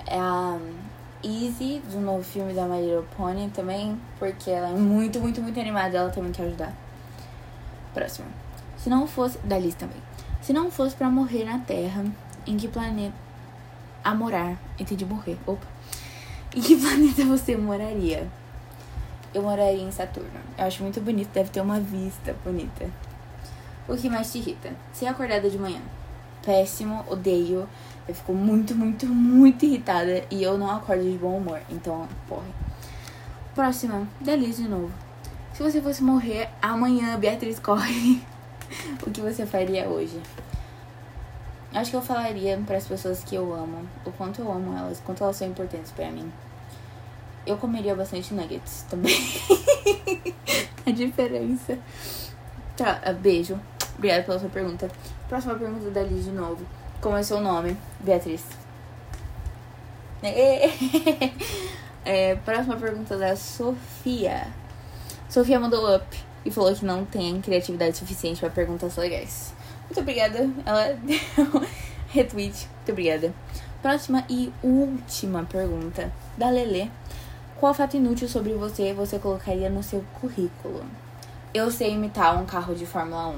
É 0.07 0.19
a 0.19 0.59
Easy, 1.23 1.81
do 1.91 2.01
novo 2.01 2.25
filme 2.25 2.53
da 2.53 2.65
My 2.65 2.81
Little 2.81 3.05
Pony 3.17 3.51
também, 3.51 4.01
porque 4.19 4.51
ela 4.51 4.71
é 4.71 4.73
muito, 4.73 5.21
muito, 5.21 5.41
muito 5.41 5.61
animada. 5.61 5.97
Ela 5.97 6.11
também 6.11 6.33
quer 6.33 6.45
ajudar. 6.45 6.75
Próximo. 7.93 8.29
Se 8.77 8.89
não 8.89 9.07
fosse. 9.07 9.39
Da 9.39 9.59
Liz 9.59 9.75
também. 9.75 10.01
Se 10.41 10.53
não 10.53 10.71
fosse 10.71 10.95
para 10.97 11.11
morrer 11.11 11.45
na 11.45 11.59
Terra, 11.59 12.05
em 12.47 12.57
que 12.57 12.69
planeta. 12.69 13.15
A 14.03 14.15
morar. 14.15 14.57
Entendi 14.79 15.05
morrer. 15.05 15.39
Opa. 15.47 15.67
Em 16.55 16.61
que 16.61 16.77
planeta 16.81 17.25
você 17.25 17.57
moraria? 17.57 18.27
Eu 19.33 19.43
moraria 19.43 19.83
em 19.83 19.93
Saturno. 19.93 20.41
Eu 20.59 20.65
acho 20.65 20.83
muito 20.83 21.01
bonito, 21.01 21.31
deve 21.33 21.51
ter 21.51 21.61
uma 21.61 21.79
vista 21.79 22.35
bonita. 22.45 22.91
O 23.87 23.97
que 23.97 24.09
mais 24.09 24.33
te 24.33 24.39
irrita? 24.39 24.73
Ser 24.93 25.07
acordada 25.07 25.49
de 25.49 25.59
manhã. 25.59 25.81
Péssimo, 26.45 27.05
odeio. 27.09 27.69
Eu 28.09 28.15
fico 28.15 28.33
muito, 28.33 28.75
muito, 28.75 29.07
muito 29.07 29.65
irritada 29.65 30.25
e 30.31 30.43
eu 30.43 30.59
não 30.59 30.71
acordo 30.71 31.03
de 31.03 31.17
bom 31.17 31.37
humor. 31.37 31.61
Então, 31.71 32.09
porra. 32.29 32.47
Próxima, 33.55 34.09
Delícia 34.21 34.65
de 34.65 34.71
novo. 34.71 35.10
Se 35.61 35.65
você 35.65 35.83
fosse 35.83 36.03
morrer 36.03 36.49
amanhã, 36.63 37.19
Beatriz 37.19 37.59
corre. 37.61 38.23
o 39.07 39.11
que 39.11 39.21
você 39.21 39.45
faria 39.45 39.87
hoje? 39.87 40.19
Acho 41.75 41.91
que 41.91 41.97
eu 41.99 42.01
falaria 42.01 42.59
para 42.67 42.79
as 42.79 42.87
pessoas 42.87 43.23
que 43.23 43.35
eu 43.35 43.53
amo, 43.53 43.87
o 44.07 44.11
quanto 44.11 44.41
eu 44.41 44.51
amo 44.51 44.75
elas, 44.75 45.01
o 45.01 45.03
quanto 45.03 45.23
elas 45.23 45.37
são 45.37 45.47
importantes 45.47 45.93
para 45.93 46.11
mim. 46.11 46.33
Eu 47.47 47.59
comeria 47.59 47.95
bastante 47.95 48.33
nuggets 48.33 48.87
também. 48.89 49.15
a 50.87 50.93
diferença. 50.93 51.79
Tá, 52.75 52.99
ah, 53.05 53.13
beijo. 53.13 53.61
Obrigada 53.99 54.23
pela 54.23 54.39
sua 54.39 54.49
pergunta. 54.49 54.91
Próxima 55.29 55.57
pergunta 55.57 55.91
da 55.91 56.03
Liz 56.03 56.25
de 56.25 56.31
novo. 56.31 56.65
Como 57.03 57.19
é 57.19 57.23
seu 57.23 57.39
nome? 57.39 57.77
Beatriz. 58.01 58.43
É, 62.03 62.35
próxima 62.37 62.79
pergunta 62.79 63.15
da 63.19 63.37
Sofia. 63.37 64.47
Sofia 65.31 65.61
mandou 65.61 65.95
up 65.95 66.05
e 66.45 66.51
falou 66.51 66.75
que 66.75 66.85
não 66.85 67.05
tem 67.05 67.41
criatividade 67.41 67.97
suficiente 67.97 68.41
para 68.41 68.51
perguntas 68.51 68.97
legais. 68.97 69.55
Muito 69.85 70.01
obrigada. 70.01 70.51
Ela 70.67 70.95
deu 70.95 71.21
retweet. 72.11 72.67
Muito 72.67 72.91
obrigada. 72.91 73.33
Próxima 73.81 74.25
e 74.29 74.53
última 74.61 75.45
pergunta 75.45 76.13
da 76.37 76.51
Lele. 76.51 76.91
Qual 77.61 77.73
fato 77.73 77.97
inútil 77.97 78.29
sobre 78.29 78.55
você 78.55 78.93
você 78.93 79.21
colocaria 79.21 79.71
no 79.71 79.85
seu 79.85 80.05
currículo? 80.21 80.85
Eu 81.55 81.71
sei 81.71 81.93
imitar 81.93 82.37
um 82.37 82.45
carro 82.45 82.75
de 82.75 82.85
Fórmula 82.85 83.29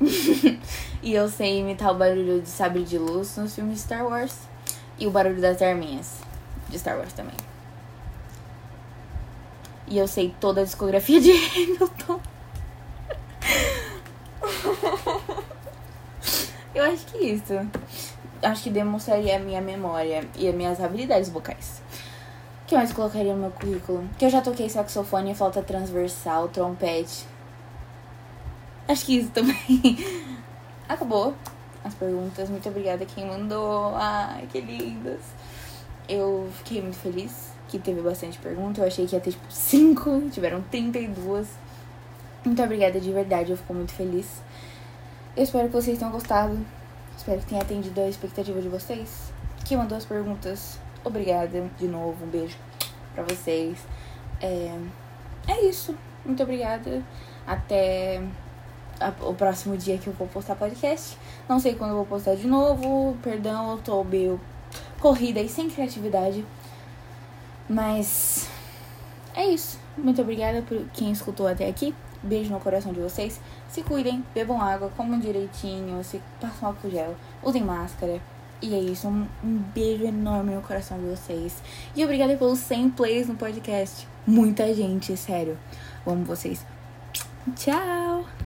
1. 0.00 0.06
e 1.02 1.12
eu 1.12 1.28
sei 1.28 1.58
imitar 1.58 1.90
o 1.90 1.98
barulho 1.98 2.40
de 2.40 2.48
sabre 2.48 2.84
de 2.84 2.98
luz 2.98 3.36
nos 3.36 3.52
filmes 3.52 3.80
Star 3.80 4.06
Wars. 4.06 4.36
E 4.96 5.08
o 5.08 5.10
barulho 5.10 5.40
das 5.40 5.60
arminhas 5.60 6.20
de 6.68 6.78
Star 6.78 6.96
Wars 6.96 7.12
também. 7.14 7.49
E 9.90 9.98
eu 9.98 10.08
sei 10.08 10.34
toda 10.40 10.62
a 10.62 10.64
discografia 10.64 11.20
de 11.20 11.32
Hamilton. 11.54 12.20
eu 16.74 16.84
acho 16.84 17.04
que 17.06 17.18
isso. 17.18 17.52
Acho 18.42 18.62
que 18.62 18.70
demonstraria 18.70 19.36
a 19.36 19.38
minha 19.38 19.60
memória 19.60 20.26
e 20.36 20.48
as 20.48 20.54
minhas 20.54 20.80
habilidades 20.80 21.28
vocais 21.28 21.82
que 22.70 22.76
mais 22.76 22.92
colocaria 22.92 23.34
no 23.34 23.40
meu 23.40 23.50
currículo? 23.50 24.08
Que 24.16 24.24
eu 24.24 24.30
já 24.30 24.40
toquei 24.40 24.68
saxofone, 24.68 25.34
flauta 25.34 25.60
transversal, 25.60 26.48
trompete. 26.48 27.26
Acho 28.86 29.04
que 29.06 29.18
isso 29.18 29.30
também. 29.30 29.56
Acabou 30.88 31.34
as 31.82 31.92
perguntas. 31.94 32.48
Muito 32.48 32.68
obrigada 32.68 33.04
quem 33.04 33.26
mandou. 33.26 33.92
Ai, 33.96 34.46
que 34.52 34.60
lindas. 34.60 35.20
Eu 36.08 36.48
fiquei 36.58 36.80
muito 36.80 36.96
feliz 36.98 37.52
que 37.70 37.78
teve 37.78 38.00
bastante 38.00 38.38
pergunta. 38.38 38.80
Eu 38.80 38.86
achei 38.86 39.06
que 39.06 39.14
ia 39.14 39.20
ter 39.20 39.30
tipo 39.30 39.50
5, 39.50 40.30
tiveram 40.32 40.62
32. 40.70 41.48
Muito 42.44 42.62
obrigada 42.62 42.98
de 43.00 43.12
verdade, 43.12 43.50
eu 43.50 43.56
fico 43.56 43.74
muito 43.74 43.92
feliz. 43.92 44.42
Eu 45.36 45.44
espero 45.44 45.68
que 45.68 45.74
vocês 45.74 45.98
tenham 45.98 46.10
gostado. 46.10 46.58
Espero 47.16 47.38
que 47.40 47.46
tenha 47.46 47.62
atendido 47.62 48.00
a 48.00 48.08
expectativa 48.08 48.60
de 48.60 48.68
vocês. 48.68 49.32
Quem 49.64 49.76
mandou 49.76 49.96
as 49.96 50.04
perguntas 50.04 50.78
Obrigada 51.02 51.66
de 51.78 51.88
novo, 51.88 52.26
um 52.26 52.28
beijo 52.28 52.58
para 53.14 53.24
vocês. 53.24 53.78
É, 54.40 54.78
é 55.48 55.64
isso. 55.64 55.96
Muito 56.24 56.42
obrigada. 56.42 57.02
Até 57.46 58.22
a, 59.00 59.08
o 59.26 59.34
próximo 59.34 59.78
dia 59.78 59.96
que 59.96 60.08
eu 60.08 60.12
vou 60.12 60.28
postar 60.28 60.56
podcast. 60.56 61.16
Não 61.48 61.58
sei 61.58 61.74
quando 61.74 61.92
eu 61.92 61.96
vou 61.96 62.06
postar 62.06 62.34
de 62.34 62.46
novo. 62.46 63.16
Perdão, 63.22 63.72
eu 63.72 63.78
tô 63.78 64.04
meio 64.04 64.38
corrida 65.00 65.40
e 65.40 65.48
sem 65.48 65.70
criatividade. 65.70 66.44
Mas 67.70 68.48
é 69.32 69.46
isso. 69.46 69.78
Muito 69.96 70.20
obrigada 70.20 70.60
por 70.62 70.84
quem 70.92 71.12
escutou 71.12 71.46
até 71.46 71.68
aqui. 71.68 71.94
Beijo 72.20 72.50
no 72.50 72.58
coração 72.58 72.92
de 72.92 72.98
vocês. 72.98 73.40
Se 73.68 73.82
cuidem, 73.82 74.24
bebam 74.34 74.60
água, 74.60 74.90
comam 74.96 75.20
direitinho, 75.20 76.02
se 76.02 76.20
passam 76.40 76.70
álcool 76.70 76.90
gel, 76.90 77.14
usem 77.42 77.62
máscara. 77.62 78.20
E 78.60 78.74
é 78.74 78.78
isso, 78.78 79.08
um, 79.08 79.26
um 79.42 79.56
beijo 79.72 80.04
enorme 80.04 80.54
no 80.54 80.60
coração 80.60 80.98
de 80.98 81.06
vocês. 81.06 81.62
E 81.94 82.04
obrigada 82.04 82.36
pelos 82.36 82.58
100 82.58 82.90
plays 82.90 83.28
no 83.28 83.36
podcast. 83.36 84.06
Muita 84.26 84.74
gente, 84.74 85.16
sério. 85.16 85.56
amo 86.04 86.24
vocês. 86.24 86.66
Tchau! 87.54 88.30